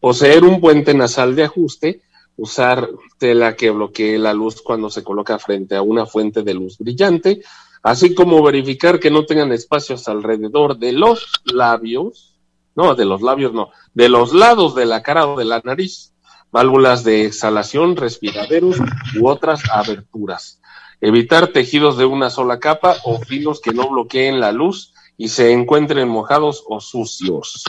Poseer 0.01 0.45
un 0.45 0.61
puente 0.61 0.93
nasal 0.93 1.35
de 1.35 1.45
ajuste. 1.45 2.03
Usar 2.37 2.91
tela 3.17 3.57
que 3.57 3.71
bloquee 3.71 4.19
la 4.19 4.35
luz 4.35 4.61
cuando 4.61 4.91
se 4.91 5.03
coloca 5.03 5.39
frente 5.39 5.77
a 5.77 5.83
una 5.83 6.05
fuente 6.05 6.43
de 6.43 6.53
luz 6.53 6.77
brillante 6.79 7.43
así 7.85 8.15
como 8.15 8.43
verificar 8.43 8.99
que 8.99 9.11
no 9.11 9.27
tengan 9.27 9.53
espacios 9.53 10.09
alrededor 10.09 10.79
de 10.79 10.93
los 10.93 11.31
labios, 11.45 12.35
no, 12.75 12.95
de 12.95 13.05
los 13.05 13.23
labios 13.23 13.53
no, 13.53 13.71
de 13.93 14.09
los 14.09 14.33
lados 14.33 14.75
de 14.75 14.87
la 14.87 15.03
cara 15.03 15.29
o 15.29 15.37
de 15.39 15.45
la 15.45 15.61
nariz, 15.63 16.15
válvulas 16.51 17.05
de 17.05 17.27
exhalación, 17.27 17.95
respiraderos 17.95 18.79
u 19.21 19.29
otras 19.29 19.63
aberturas. 19.71 20.61
Evitar 21.01 21.49
tejidos 21.49 21.99
de 21.99 22.07
una 22.07 22.31
sola 22.31 22.59
capa 22.59 22.97
o 23.05 23.19
filos 23.21 23.61
que 23.61 23.73
no 23.73 23.91
bloqueen 23.91 24.41
la 24.41 24.51
luz 24.51 24.95
y 25.19 25.29
se 25.29 25.53
encuentren 25.53 26.09
mojados 26.09 26.65
o 26.67 26.81
sucios. 26.81 27.65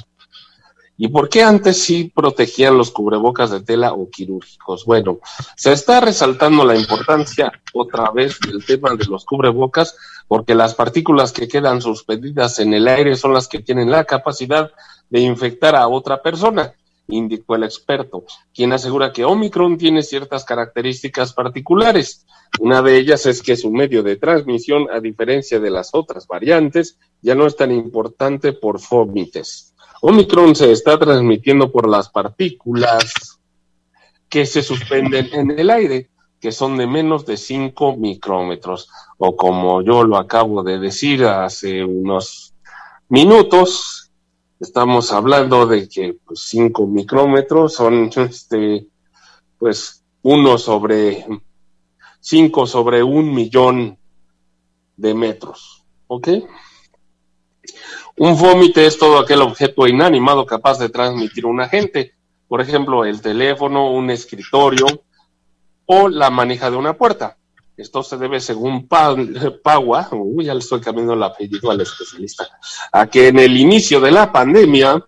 ¿Y 0.98 1.10
por 1.10 1.28
qué 1.28 1.44
antes 1.44 1.82
sí 1.82 2.12
protegían 2.16 2.78
los 2.78 2.92
cubrebocas 2.92 3.52
de 3.52 3.62
tela 3.62 3.94
o 3.94 4.10
quirúrgicos? 4.10 4.86
Bueno, 4.86 5.20
se 5.58 5.74
está 5.74 6.00
resaltando 6.00 6.64
la 6.64 6.76
importancia 6.76 7.52
otra 7.74 8.12
vez 8.12 8.40
del 8.40 8.66
tema 8.66 8.96
de 8.96 9.06
los 9.06 9.26
cubrebocas 9.26 9.98
porque 10.28 10.56
las 10.56 10.74
partículas 10.74 11.34
que 11.34 11.48
quedan 11.48 11.82
suspendidas 11.82 12.60
en 12.60 12.74
el 12.74 12.88
aire 12.88 13.16
son 13.16 13.34
las 13.34 13.48
que 13.48 13.60
tienen 13.60 13.92
la 13.92 14.06
capacidad 14.06 14.72
de 15.10 15.20
infectar 15.20 15.76
a 15.76 15.88
otra 15.88 16.22
persona, 16.22 16.74
indicó 17.08 17.56
el 17.56 17.64
experto, 17.64 18.24
quien 18.54 18.74
asegura 18.74 19.12
que 19.12 19.26
Omicron 19.26 19.78
tiene 19.78 20.02
ciertas 20.02 20.46
características 20.46 21.34
particulares. 21.34 22.26
Una 22.60 22.82
de 22.82 22.98
ellas 22.98 23.26
es 23.26 23.44
que 23.44 23.58
su 23.58 23.70
medio 23.70 24.02
de 24.02 24.16
transmisión, 24.16 24.88
a 24.92 25.00
diferencia 25.00 25.60
de 25.60 25.70
las 25.70 25.90
otras 25.94 26.26
variantes, 26.26 26.98
ya 27.22 27.36
no 27.36 27.46
es 27.46 27.56
tan 27.56 27.72
importante 27.72 28.54
por 28.54 28.80
fómites. 28.80 29.75
Omicron 30.02 30.56
se 30.56 30.72
está 30.72 30.98
transmitiendo 31.00 31.72
por 31.72 31.90
las 31.90 32.10
partículas 32.10 33.40
que 34.30 34.46
se 34.46 34.62
suspenden 34.62 35.30
en 35.34 35.58
el 35.58 35.70
aire, 35.70 36.10
que 36.40 36.52
son 36.52 36.78
de 36.78 36.88
menos 36.88 37.26
de 37.26 37.38
5 37.38 37.96
micrómetros, 37.98 38.90
o 39.18 39.36
como 39.36 39.82
yo 39.82 40.04
lo 40.04 40.18
acabo 40.18 40.64
de 40.64 40.80
decir 40.80 41.26
hace 41.26 41.84
unos 41.84 42.54
minutos, 43.10 44.12
estamos 44.60 45.12
hablando 45.12 45.66
de 45.66 45.88
que 45.88 46.18
5 46.34 46.84
pues, 46.84 46.90
micrómetros 46.94 47.74
son 47.74 48.10
este, 48.16 48.88
pues 49.58 50.04
uno 50.22 50.58
sobre 50.58 51.26
5 52.20 52.68
sobre 52.68 53.04
un 53.04 53.34
millón 53.34 53.98
de 54.98 55.14
metros, 55.14 55.84
¿ok? 56.08 56.30
Un 58.18 58.38
fómite 58.38 58.86
es 58.86 58.98
todo 58.98 59.20
aquel 59.20 59.42
objeto 59.42 59.88
inanimado 59.88 60.46
capaz 60.46 60.80
de 60.80 60.90
transmitir 60.90 61.46
un 61.46 61.60
agente, 61.60 62.14
por 62.48 62.62
ejemplo, 62.62 63.04
el 63.04 63.22
teléfono, 63.22 63.92
un 63.92 64.10
escritorio 64.10 64.86
o 65.86 66.08
la 66.08 66.30
manija 66.30 66.72
de 66.72 66.78
una 66.78 66.94
puerta. 66.94 67.38
Esto 67.76 68.04
se 68.04 68.18
debe, 68.18 68.40
según 68.40 68.88
Pagua, 68.88 70.08
uy, 70.14 70.46
ya 70.46 70.54
le 70.54 70.62
estoy 70.62 70.80
cambiando 70.80 71.14
el 71.14 71.24
apellido 71.24 71.72
al 71.72 71.82
especialista, 71.82 72.48
a 72.94 73.06
que 73.08 73.28
en 73.28 73.40
el 73.40 73.58
inicio 73.58 74.00
de 74.00 74.12
la 74.12 74.32
pandemia, 74.32 75.04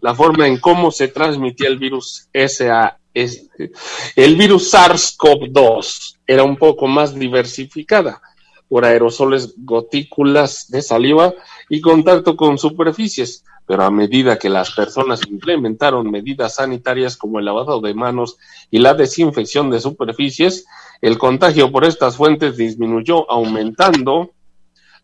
la 0.00 0.14
forma 0.14 0.46
en 0.46 0.58
cómo 0.58 0.92
se 0.92 1.08
transmitía 1.08 1.66
el 1.68 1.78
virus 1.78 2.28
SA, 2.32 2.98
el 3.14 4.36
virus 4.36 4.72
SARS-CoV-2 4.72 6.18
era 6.26 6.44
un 6.44 6.56
poco 6.56 6.86
más 6.86 7.14
diversificada 7.16 8.20
por 8.68 8.84
aerosoles, 8.84 9.54
gotículas 9.58 10.68
de 10.68 10.82
saliva 10.82 11.34
y 11.68 11.80
contacto 11.80 12.36
con 12.36 12.58
superficies, 12.58 13.44
pero 13.66 13.84
a 13.84 13.90
medida 13.90 14.38
que 14.38 14.48
las 14.48 14.70
personas 14.72 15.20
implementaron 15.28 16.10
medidas 16.10 16.56
sanitarias 16.56 17.16
como 17.16 17.38
el 17.38 17.46
lavado 17.46 17.80
de 17.80 17.94
manos 17.94 18.36
y 18.70 18.78
la 18.78 18.94
desinfección 18.94 19.70
de 19.70 19.80
superficies, 19.80 20.66
el 21.00 21.18
contagio 21.18 21.70
por 21.72 21.84
estas 21.84 22.16
fuentes 22.16 22.56
disminuyó, 22.56 23.30
aumentando 23.30 24.32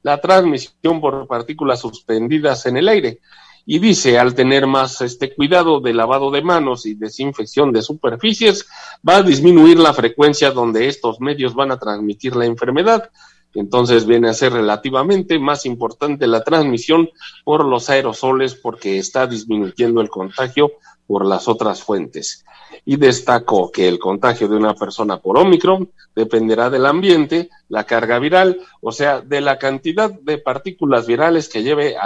la 0.03 0.21
transmisión 0.21 1.01
por 1.01 1.27
partículas 1.27 1.81
suspendidas 1.81 2.67
en 2.67 2.77
el 2.77 2.89
aire. 2.89 3.21
Y 3.67 3.79
dice, 3.79 4.19
al 4.19 4.35
tener 4.35 4.67
más 4.67 5.01
este 5.01 5.35
cuidado 5.35 5.81
de 5.81 5.93
lavado 5.93 6.31
de 6.31 6.43
manos 6.43 6.87
y 6.87 6.95
desinfección 6.95 7.73
de 7.73 7.83
superficies, 7.83 8.67
va 9.07 9.17
a 9.17 9.23
disminuir 9.23 9.79
la 9.79 9.93
frecuencia 9.93 10.51
donde 10.51 10.89
estos 10.89 11.21
medios 11.21 11.55
van 11.55 11.71
a 11.71 11.79
transmitir 11.79 12.35
la 12.35 12.47
enfermedad, 12.47 13.11
entonces 13.55 14.07
viene 14.07 14.28
a 14.28 14.34
ser 14.34 14.53
relativamente 14.53 15.38
más 15.38 15.66
importante 15.66 16.26
la 16.26 16.44
transmisión 16.44 17.09
por 17.44 17.64
los 17.64 17.90
aerosoles 17.90 18.55
porque 18.55 18.98
está 18.98 19.26
disminuyendo 19.26 20.01
el 20.01 20.09
contagio 20.09 20.72
por 21.07 21.26
las 21.26 21.48
otras 21.48 21.82
fuentes. 21.82 22.44
Y 22.84 22.96
destaco 22.96 23.72
que 23.72 23.88
el 23.88 23.98
contagio 23.98 24.46
de 24.46 24.57
una 24.57 24.74
persona 24.74 25.18
por 25.18 25.36
Omicron 25.36 25.90
dependerá 26.14 26.70
del 26.70 26.86
ambiente, 26.86 27.51
la 27.68 27.84
carga 27.84 28.20
viral, 28.20 28.61
o 28.80 28.92
sea, 28.92 29.20
de 29.20 29.40
la 29.40 29.59
cantidad 29.59 30.11
de 30.11 30.38
partículas 30.38 31.09
virales 31.09 31.48
que 31.48 31.64
lleve, 31.64 31.96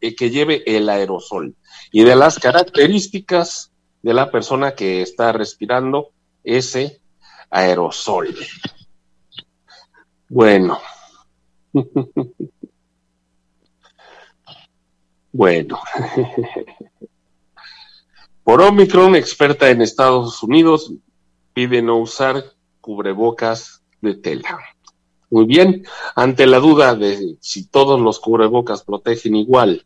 eh, 0.00 0.16
que 0.16 0.30
lleve 0.30 0.62
el 0.66 0.88
aerosol 0.88 1.54
y 1.92 2.04
de 2.04 2.16
las 2.16 2.38
características 2.38 3.72
de 4.02 4.14
la 4.14 4.30
persona 4.30 4.72
que 4.72 5.02
está 5.02 5.32
respirando 5.32 6.10
ese 6.42 7.00
aerosol. 7.50 8.34
Bueno. 10.28 10.78
Bueno. 15.32 15.78
Por 18.42 18.62
Omicron, 18.62 19.16
experta 19.16 19.68
en 19.70 19.82
Estados 19.82 20.42
Unidos, 20.42 20.92
pide 21.52 21.82
no 21.82 21.98
usar 21.98 22.42
cubrebocas 22.80 23.82
de 24.00 24.14
tela. 24.14 24.58
Muy 25.30 25.44
bien, 25.44 25.84
ante 26.14 26.46
la 26.46 26.58
duda 26.60 26.94
de 26.94 27.36
si 27.40 27.66
todos 27.66 28.00
los 28.00 28.20
cubrebocas 28.20 28.84
protegen 28.84 29.36
igual, 29.36 29.84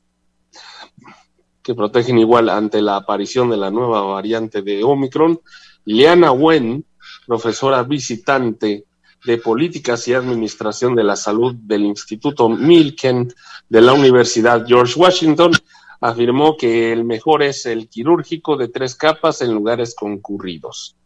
que 1.63 1.75
protegen 1.75 2.19
igual 2.19 2.49
ante 2.49 2.83
la 2.83 2.97
aparición 2.97 3.51
de 3.51 3.57
la 3.57 3.71
nueva 3.71 4.03
variante 4.03 4.63
de 4.63 4.85
Omicron, 4.85 5.41
Liana 5.85 6.31
Wen, 6.31 6.85
profesora 7.27 7.83
visitante 7.83 8.85
de 9.25 9.39
Políticas 9.39 10.07
y 10.09 10.15
Administración 10.15 10.95
de 10.95 11.05
la 11.05 11.17
Salud 11.17 11.55
del 11.55 11.85
Instituto 11.85 12.49
Milken 12.49 13.33
de 13.69 13.81
la 13.81 13.93
Universidad 13.93 14.67
George 14.67 14.99
Washington, 14.99 15.53
afirmó 16.01 16.57
que 16.57 16.93
el 16.93 17.05
mejor 17.05 17.43
es 17.43 17.67
el 17.67 17.89
quirúrgico 17.89 18.57
de 18.57 18.69
tres 18.69 18.95
capas 18.95 19.43
en 19.43 19.53
lugares 19.53 19.95
concurridos. 19.95 20.97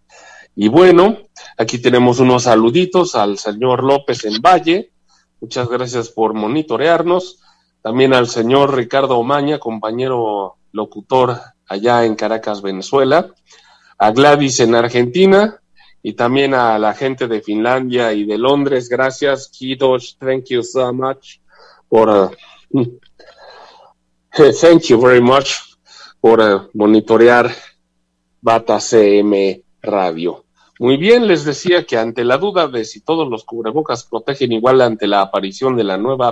Y 0.57 0.69
bueno, 0.69 1.19
aquí 1.59 1.79
tenemos 1.79 2.21
unos 2.21 2.45
saluditos 2.45 3.17
al 3.17 3.39
señor 3.39 3.83
López 3.83 4.25
en 4.25 4.41
Valle. 4.41 4.93
Muchas 5.41 5.69
gracias 5.69 6.11
por 6.11 6.33
monitorearnos. 6.33 7.41
También 7.83 8.15
al 8.15 8.29
señor 8.29 8.75
Ricardo 8.75 9.19
Omaña, 9.19 9.59
compañero 9.59 10.57
locutor 10.71 11.41
allá 11.67 12.05
en 12.05 12.15
Caracas, 12.15 12.63
Venezuela. 12.63 13.31
A 13.99 14.13
Gladys 14.13 14.61
en 14.61 14.75
Argentina. 14.77 15.61
Y 16.07 16.13
también 16.13 16.53
a 16.53 16.79
la 16.79 16.93
gente 16.93 17.27
de 17.27 17.41
Finlandia 17.41 18.13
y 18.13 18.27
de 18.27 18.37
Londres. 18.37 18.91
Gracias, 18.91 19.49
Kidos. 19.49 20.19
Thank 20.21 20.51
you 20.51 20.63
so 20.63 20.93
much 20.93 21.39
por 21.89 22.11
uh, 22.11 22.31
Thank 24.61 24.83
you 24.89 25.01
very 25.01 25.23
much 25.23 25.77
por 26.21 26.41
uh, 26.41 26.69
monitorear 26.75 27.51
Bata 28.39 28.81
CM 28.81 29.63
Radio. 29.81 30.45
Muy 30.79 30.99
bien, 30.99 31.27
les 31.27 31.47
decía 31.47 31.85
que 31.87 31.97
ante 31.97 32.23
la 32.23 32.37
duda 32.37 32.69
de 32.69 32.85
si 32.85 33.01
todos 33.01 33.27
los 33.31 33.45
cubrebocas 33.45 34.05
protegen 34.05 34.53
igual 34.53 34.83
ante 34.83 35.07
la 35.07 35.23
aparición 35.23 35.75
de 35.75 35.85
la 35.85 35.97
nueva 35.97 36.31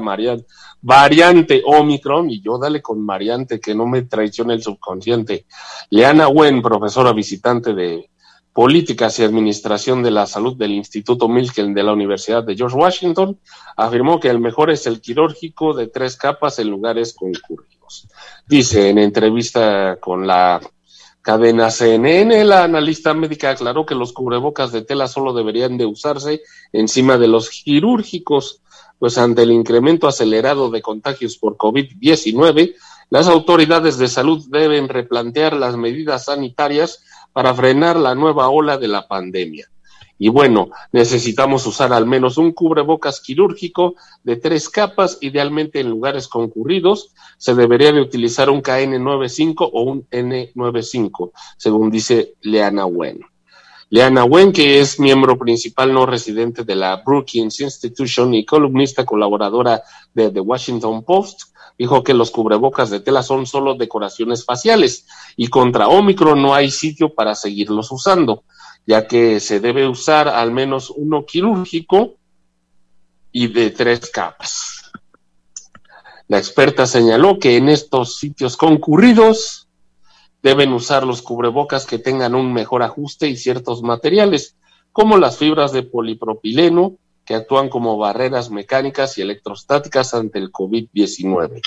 variante 0.82 1.62
Omicron, 1.64 2.28
y 2.28 2.42
yo 2.42 2.58
dale 2.58 2.82
con 2.82 3.06
variante 3.06 3.58
que 3.58 3.74
no 3.74 3.86
me 3.86 4.02
traicione 4.02 4.52
el 4.52 4.62
subconsciente, 4.62 5.46
Leana 5.88 6.28
Wen, 6.28 6.60
profesora 6.60 7.14
visitante 7.14 7.72
de 7.72 8.10
Políticas 8.52 9.18
y 9.18 9.24
Administración 9.24 10.02
de 10.02 10.10
la 10.10 10.26
Salud 10.26 10.56
del 10.56 10.72
Instituto 10.72 11.28
Milken 11.28 11.72
de 11.72 11.82
la 11.82 11.92
Universidad 11.92 12.44
de 12.44 12.54
George 12.54 12.76
Washington, 12.76 13.38
afirmó 13.76 14.20
que 14.20 14.28
el 14.28 14.40
mejor 14.40 14.70
es 14.70 14.86
el 14.86 15.00
quirúrgico 15.00 15.72
de 15.72 15.86
tres 15.86 16.16
capas 16.16 16.58
en 16.58 16.68
lugares 16.68 17.14
concurridos. 17.14 18.08
Dice 18.46 18.90
en 18.90 18.98
entrevista 18.98 19.96
con 20.00 20.26
la 20.26 20.60
cadena 21.22 21.70
CNN, 21.70 22.44
la 22.44 22.64
analista 22.64 23.14
médica 23.14 23.50
aclaró 23.50 23.86
que 23.86 23.94
los 23.94 24.12
cubrebocas 24.12 24.72
de 24.72 24.82
tela 24.82 25.08
solo 25.08 25.32
deberían 25.32 25.78
de 25.78 25.86
usarse 25.86 26.42
encima 26.72 27.16
de 27.16 27.28
los 27.28 27.48
quirúrgicos, 27.48 28.60
pues 28.98 29.16
ante 29.18 29.42
el 29.42 29.52
incremento 29.52 30.08
acelerado 30.08 30.70
de 30.70 30.82
contagios 30.82 31.38
por 31.38 31.56
COVID-19, 31.56 32.74
las 33.08 33.28
autoridades 33.28 33.98
de 33.98 34.08
salud 34.08 34.44
deben 34.48 34.88
replantear 34.88 35.54
las 35.54 35.76
medidas 35.76 36.24
sanitarias 36.24 37.04
para 37.32 37.54
frenar 37.54 37.96
la 37.96 38.14
nueva 38.14 38.48
ola 38.48 38.78
de 38.78 38.88
la 38.88 39.06
pandemia. 39.06 39.68
Y 40.18 40.28
bueno, 40.28 40.70
necesitamos 40.92 41.66
usar 41.66 41.92
al 41.92 42.06
menos 42.06 42.38
un 42.38 42.52
cubrebocas 42.52 43.20
quirúrgico 43.20 43.96
de 44.22 44.36
tres 44.36 44.68
capas, 44.68 45.18
idealmente 45.20 45.80
en 45.80 45.90
lugares 45.90 46.28
concurridos. 46.28 47.12
Se 47.38 47.56
debería 47.56 47.90
de 47.90 48.00
utilizar 48.00 48.48
un 48.48 48.62
KN95 48.62 49.68
o 49.72 49.82
un 49.82 50.08
N95, 50.10 51.32
según 51.56 51.90
dice 51.90 52.34
Leana 52.42 52.86
Wen. 52.86 53.20
Leana 53.90 54.24
Wen, 54.24 54.52
que 54.52 54.80
es 54.80 55.00
miembro 55.00 55.36
principal 55.36 55.92
no 55.92 56.06
residente 56.06 56.62
de 56.62 56.76
la 56.76 57.02
Brookings 57.04 57.60
Institution 57.60 58.32
y 58.32 58.46
columnista 58.46 59.04
colaboradora 59.04 59.82
de 60.14 60.30
The 60.30 60.40
Washington 60.40 61.02
Post, 61.02 61.51
dijo 61.78 62.02
que 62.04 62.14
los 62.14 62.30
cubrebocas 62.30 62.90
de 62.90 63.00
tela 63.00 63.22
son 63.22 63.46
solo 63.46 63.74
decoraciones 63.74 64.44
faciales 64.44 65.06
y 65.36 65.48
contra 65.48 65.88
Omicron 65.88 66.40
no 66.40 66.54
hay 66.54 66.70
sitio 66.70 67.14
para 67.14 67.34
seguirlos 67.34 67.90
usando, 67.92 68.44
ya 68.86 69.06
que 69.06 69.40
se 69.40 69.60
debe 69.60 69.88
usar 69.88 70.28
al 70.28 70.52
menos 70.52 70.90
uno 70.90 71.24
quirúrgico 71.24 72.14
y 73.30 73.48
de 73.48 73.70
tres 73.70 74.10
capas. 74.10 74.92
La 76.28 76.38
experta 76.38 76.86
señaló 76.86 77.38
que 77.38 77.56
en 77.56 77.68
estos 77.68 78.16
sitios 78.16 78.56
concurridos 78.56 79.68
deben 80.42 80.72
usar 80.72 81.06
los 81.06 81.22
cubrebocas 81.22 81.86
que 81.86 81.98
tengan 81.98 82.34
un 82.34 82.52
mejor 82.52 82.82
ajuste 82.82 83.28
y 83.28 83.36
ciertos 83.36 83.82
materiales, 83.82 84.56
como 84.92 85.16
las 85.16 85.38
fibras 85.38 85.72
de 85.72 85.82
polipropileno, 85.82 86.96
que 87.24 87.34
actúan 87.34 87.68
como 87.68 87.96
barreras 87.96 88.50
mecánicas 88.50 89.16
y 89.18 89.22
electrostáticas 89.22 90.14
ante 90.14 90.38
el 90.38 90.50
COVID-19. 90.50 91.60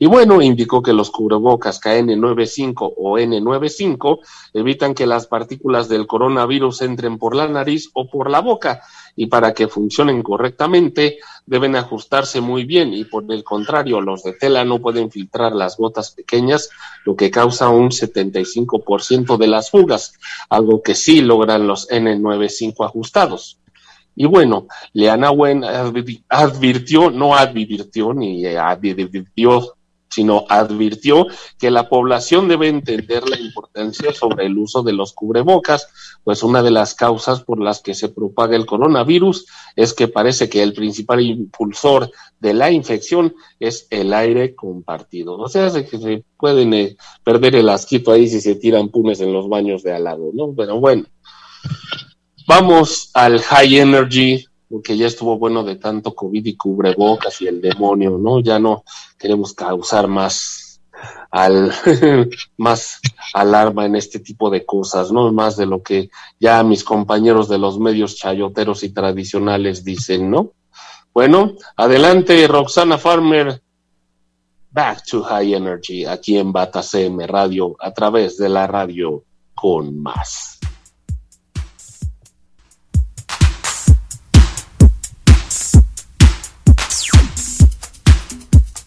Y 0.00 0.06
bueno, 0.06 0.40
indicó 0.40 0.82
que 0.82 0.92
los 0.92 1.10
cubrebocas 1.10 1.80
KN95 1.80 2.92
o 2.96 3.18
N95 3.18 4.20
evitan 4.54 4.94
que 4.94 5.06
las 5.06 5.26
partículas 5.26 5.88
del 5.88 6.06
coronavirus 6.06 6.82
entren 6.82 7.18
por 7.18 7.34
la 7.34 7.48
nariz 7.48 7.90
o 7.94 8.08
por 8.08 8.30
la 8.30 8.40
boca 8.40 8.80
y 9.16 9.26
para 9.26 9.52
que 9.52 9.66
funcionen 9.66 10.22
correctamente 10.22 11.18
deben 11.44 11.74
ajustarse 11.74 12.40
muy 12.40 12.64
bien 12.64 12.94
y 12.94 13.04
por 13.04 13.24
el 13.32 13.42
contrario 13.42 14.00
los 14.00 14.22
de 14.22 14.34
tela 14.34 14.64
no 14.64 14.78
pueden 14.78 15.10
filtrar 15.10 15.52
las 15.52 15.76
gotas 15.76 16.12
pequeñas, 16.12 16.70
lo 17.04 17.16
que 17.16 17.30
causa 17.30 17.68
un 17.68 17.90
75% 17.90 19.36
de 19.36 19.46
las 19.48 19.70
fugas, 19.70 20.14
algo 20.48 20.82
que 20.82 20.94
sí 20.94 21.20
logran 21.22 21.66
los 21.66 21.88
N95 21.88 22.86
ajustados. 22.86 23.58
Y 24.20 24.26
bueno, 24.26 24.66
Leana 24.94 25.30
Wen 25.30 25.62
advirtió, 26.28 27.08
no 27.08 27.36
advirtió 27.36 28.12
ni 28.12 28.44
advirtió, 28.46 29.76
sino 30.10 30.44
advirtió 30.48 31.28
que 31.56 31.70
la 31.70 31.88
población 31.88 32.48
debe 32.48 32.66
entender 32.66 33.28
la 33.28 33.38
importancia 33.38 34.12
sobre 34.12 34.46
el 34.46 34.58
uso 34.58 34.82
de 34.82 34.92
los 34.92 35.12
cubrebocas, 35.12 36.18
pues 36.24 36.42
una 36.42 36.64
de 36.64 36.72
las 36.72 36.96
causas 36.96 37.44
por 37.44 37.60
las 37.60 37.80
que 37.80 37.94
se 37.94 38.08
propaga 38.08 38.56
el 38.56 38.66
coronavirus 38.66 39.46
es 39.76 39.94
que 39.94 40.08
parece 40.08 40.48
que 40.48 40.64
el 40.64 40.72
principal 40.72 41.20
impulsor 41.20 42.10
de 42.40 42.54
la 42.54 42.72
infección 42.72 43.36
es 43.60 43.86
el 43.88 44.12
aire 44.12 44.56
compartido. 44.56 45.36
O 45.38 45.48
sea, 45.48 45.70
que 45.70 45.96
se 45.96 46.24
pueden 46.36 46.74
eh, 46.74 46.96
perder 47.22 47.54
el 47.54 47.68
asquito 47.68 48.10
ahí 48.10 48.26
si 48.28 48.40
se 48.40 48.56
tiran 48.56 48.88
punes 48.88 49.20
en 49.20 49.32
los 49.32 49.48
baños 49.48 49.84
de 49.84 49.92
al 49.92 50.02
lado, 50.02 50.32
¿no? 50.34 50.52
Pero 50.56 50.80
bueno. 50.80 51.04
Vamos 52.48 53.10
al 53.12 53.42
high 53.42 53.76
energy, 53.76 54.42
porque 54.70 54.96
ya 54.96 55.06
estuvo 55.06 55.36
bueno 55.36 55.62
de 55.64 55.76
tanto 55.76 56.14
COVID 56.14 56.46
y 56.46 56.56
cubrebocas 56.56 57.42
y 57.42 57.46
el 57.46 57.60
demonio, 57.60 58.16
¿no? 58.16 58.40
Ya 58.40 58.58
no 58.58 58.84
queremos 59.18 59.52
causar 59.52 60.08
más 60.08 60.80
al 61.30 61.70
más 62.56 63.00
alarma 63.34 63.84
en 63.84 63.96
este 63.96 64.20
tipo 64.20 64.48
de 64.48 64.64
cosas, 64.64 65.12
¿no? 65.12 65.30
Más 65.30 65.58
de 65.58 65.66
lo 65.66 65.82
que 65.82 66.08
ya 66.40 66.62
mis 66.62 66.84
compañeros 66.84 67.50
de 67.50 67.58
los 67.58 67.78
medios 67.78 68.16
chayoteros 68.16 68.82
y 68.82 68.94
tradicionales 68.94 69.84
dicen, 69.84 70.30
¿no? 70.30 70.54
Bueno, 71.12 71.52
adelante 71.76 72.46
Roxana 72.48 72.96
Farmer, 72.96 73.60
Back 74.70 75.04
to 75.04 75.22
High 75.22 75.52
Energy, 75.52 76.06
aquí 76.06 76.38
en 76.38 76.50
Bata 76.50 76.82
CM 76.82 77.26
Radio, 77.26 77.76
a 77.78 77.92
través 77.92 78.38
de 78.38 78.48
la 78.48 78.66
radio 78.66 79.22
con 79.54 80.00
más. 80.00 80.57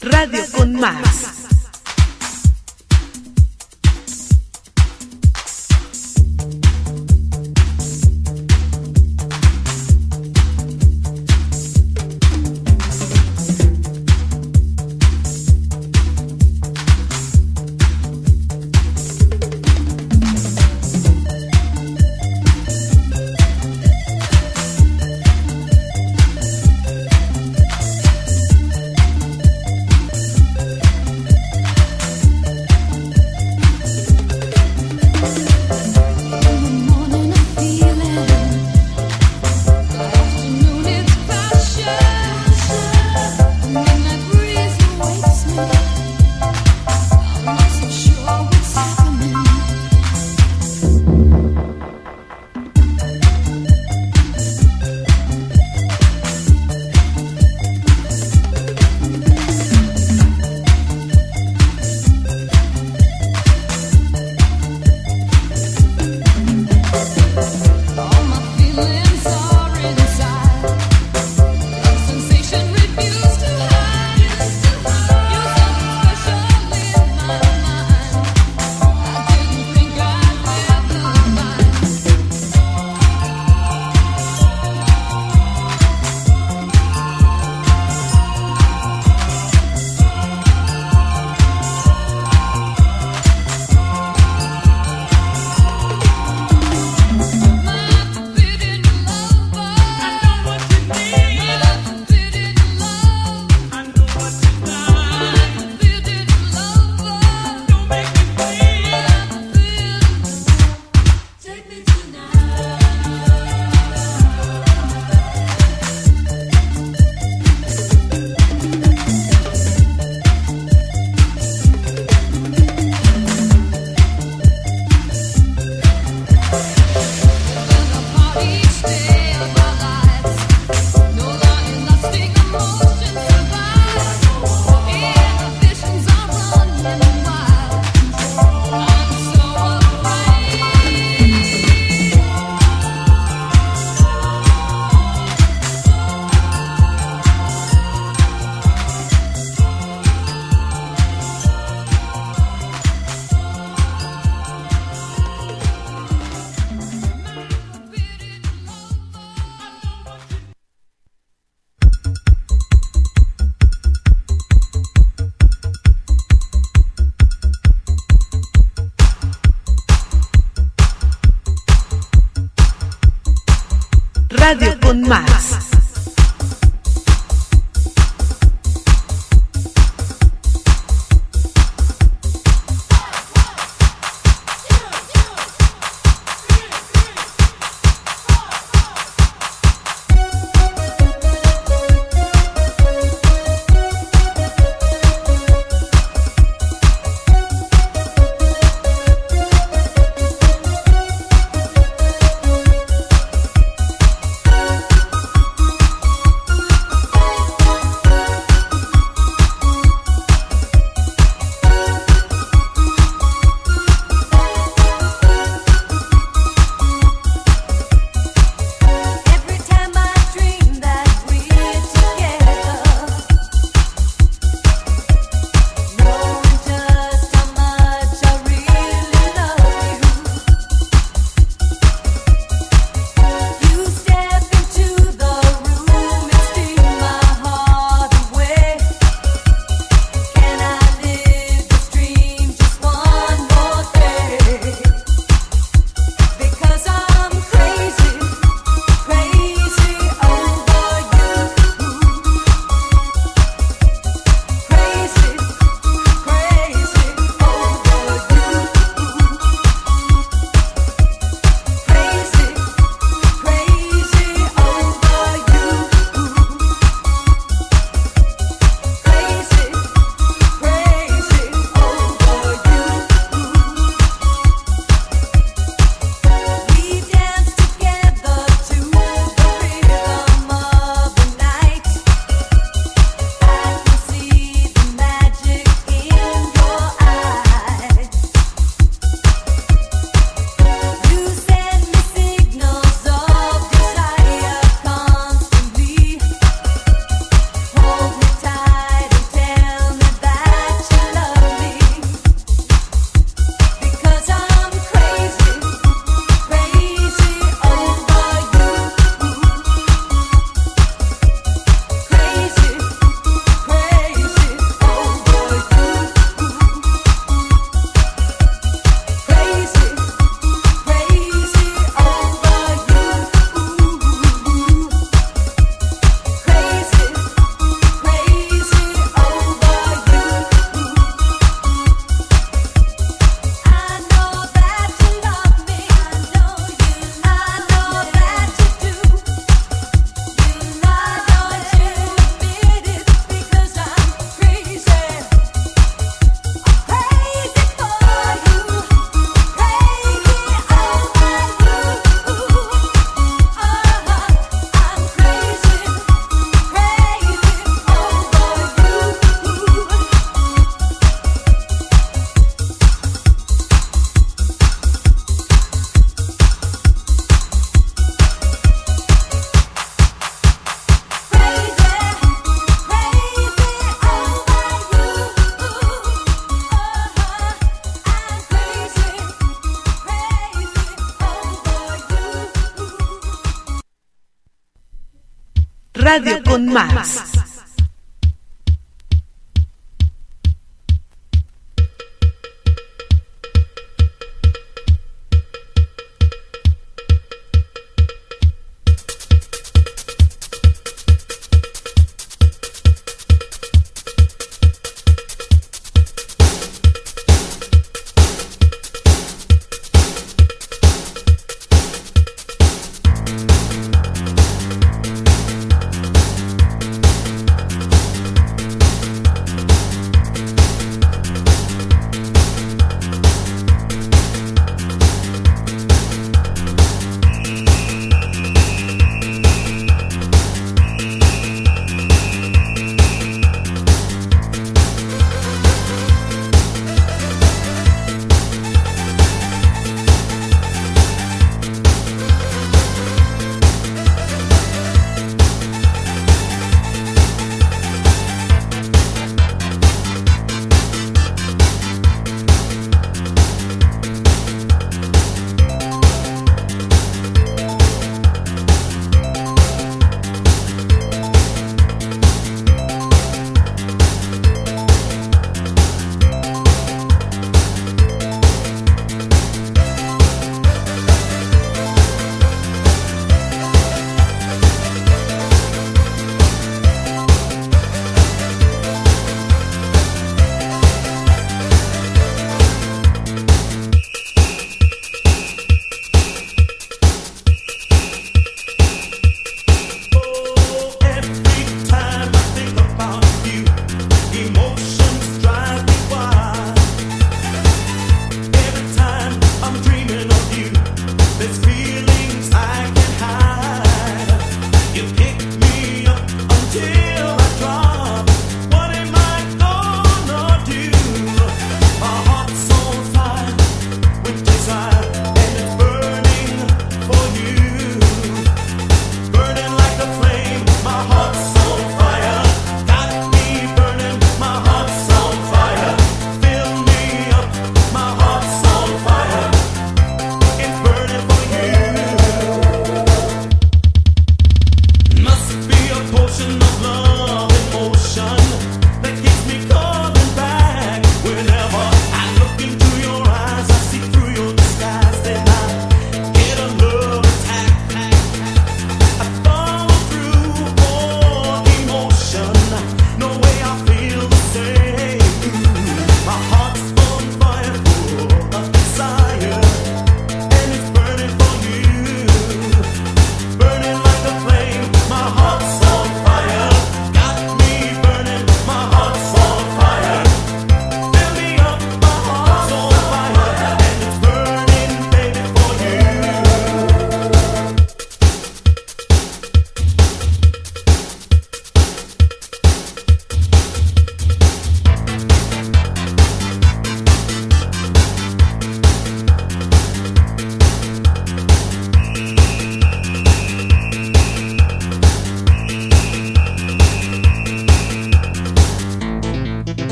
Radio 0.00 0.42
con 0.56 0.72
más. 0.76 1.39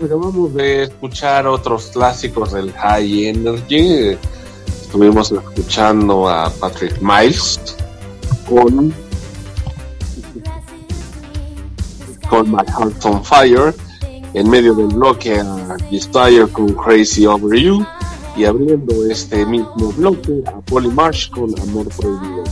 Acabamos 0.00 0.54
de 0.54 0.84
escuchar 0.84 1.46
otros 1.46 1.90
clásicos 1.92 2.52
del 2.52 2.72
High 2.72 3.26
Energy. 3.26 4.16
Estuvimos 4.66 5.32
escuchando 5.32 6.28
a 6.28 6.50
Patrick 6.50 7.00
Miles 7.00 7.60
con 8.48 8.94
con 12.28 12.50
My 12.50 12.64
Heart 12.66 13.04
on 13.04 13.22
Fire, 13.22 13.74
en 14.32 14.48
medio 14.48 14.74
del 14.74 14.86
bloque 14.86 15.38
a 15.38 15.76
Desire 15.90 16.48
con 16.50 16.72
Crazy 16.72 17.26
Over 17.26 17.58
You 17.58 17.84
y 18.34 18.46
abriendo 18.46 19.04
este 19.10 19.44
mismo 19.44 19.92
bloque 19.98 20.42
a 20.46 20.60
Polly 20.62 20.88
Marsh 20.88 21.28
con 21.30 21.52
Amor 21.60 21.88
Prohibido. 21.88 22.44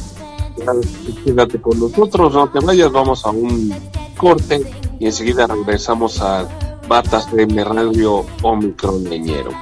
Quédate 1.24 1.59
con 1.61 1.80
nosotros, 1.80 2.34
no 2.34 2.51
te 2.51 2.61
vayas, 2.61 2.93
vamos 2.93 3.24
a 3.24 3.30
un 3.30 3.74
corte 4.18 4.61
y 4.99 5.07
enseguida 5.07 5.47
regresamos 5.47 6.20
a 6.20 6.47
Batas 6.91 7.30
de 7.30 7.45
M 7.45 7.62
Radio 7.62 8.26
Omicron 8.43 9.05
Leñero, 9.05 9.53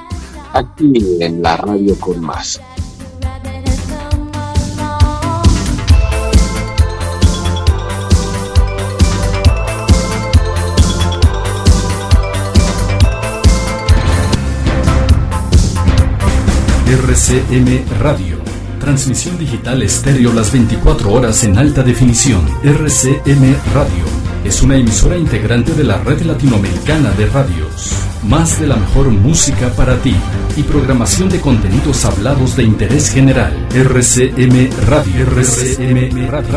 aquí 0.51 0.91
en 1.19 1.43
la 1.43 1.57
radio 1.57 1.95
con 1.99 2.19
más. 2.21 2.59
RCM 16.87 17.99
Radio. 17.99 18.37
Transmisión 18.79 19.37
digital 19.37 19.83
estéreo 19.83 20.33
las 20.33 20.51
24 20.51 21.11
horas 21.11 21.43
en 21.43 21.59
alta 21.59 21.83
definición. 21.83 22.43
RCM 22.63 23.55
Radio. 23.71 24.18
Es 24.43 24.61
una 24.61 24.77
emisora 24.77 25.17
integrante 25.17 25.73
de 25.73 25.83
la 25.83 25.97
red 25.97 26.21
latinoamericana 26.21 27.11
de 27.11 27.25
radios. 27.27 27.93
Más 28.23 28.59
de 28.59 28.67
la 28.67 28.77
mejor 28.77 29.09
música 29.09 29.69
para 29.69 29.97
ti 29.97 30.15
y 30.55 30.63
programación 30.63 31.29
de 31.29 31.41
contenidos 31.41 32.05
hablados 32.05 32.55
de 32.55 32.63
interés 32.63 33.09
general. 33.09 33.53
RCM 33.73 34.69
Radio. 34.87 35.25
RCM 35.25 36.27
Radio. 36.29 36.49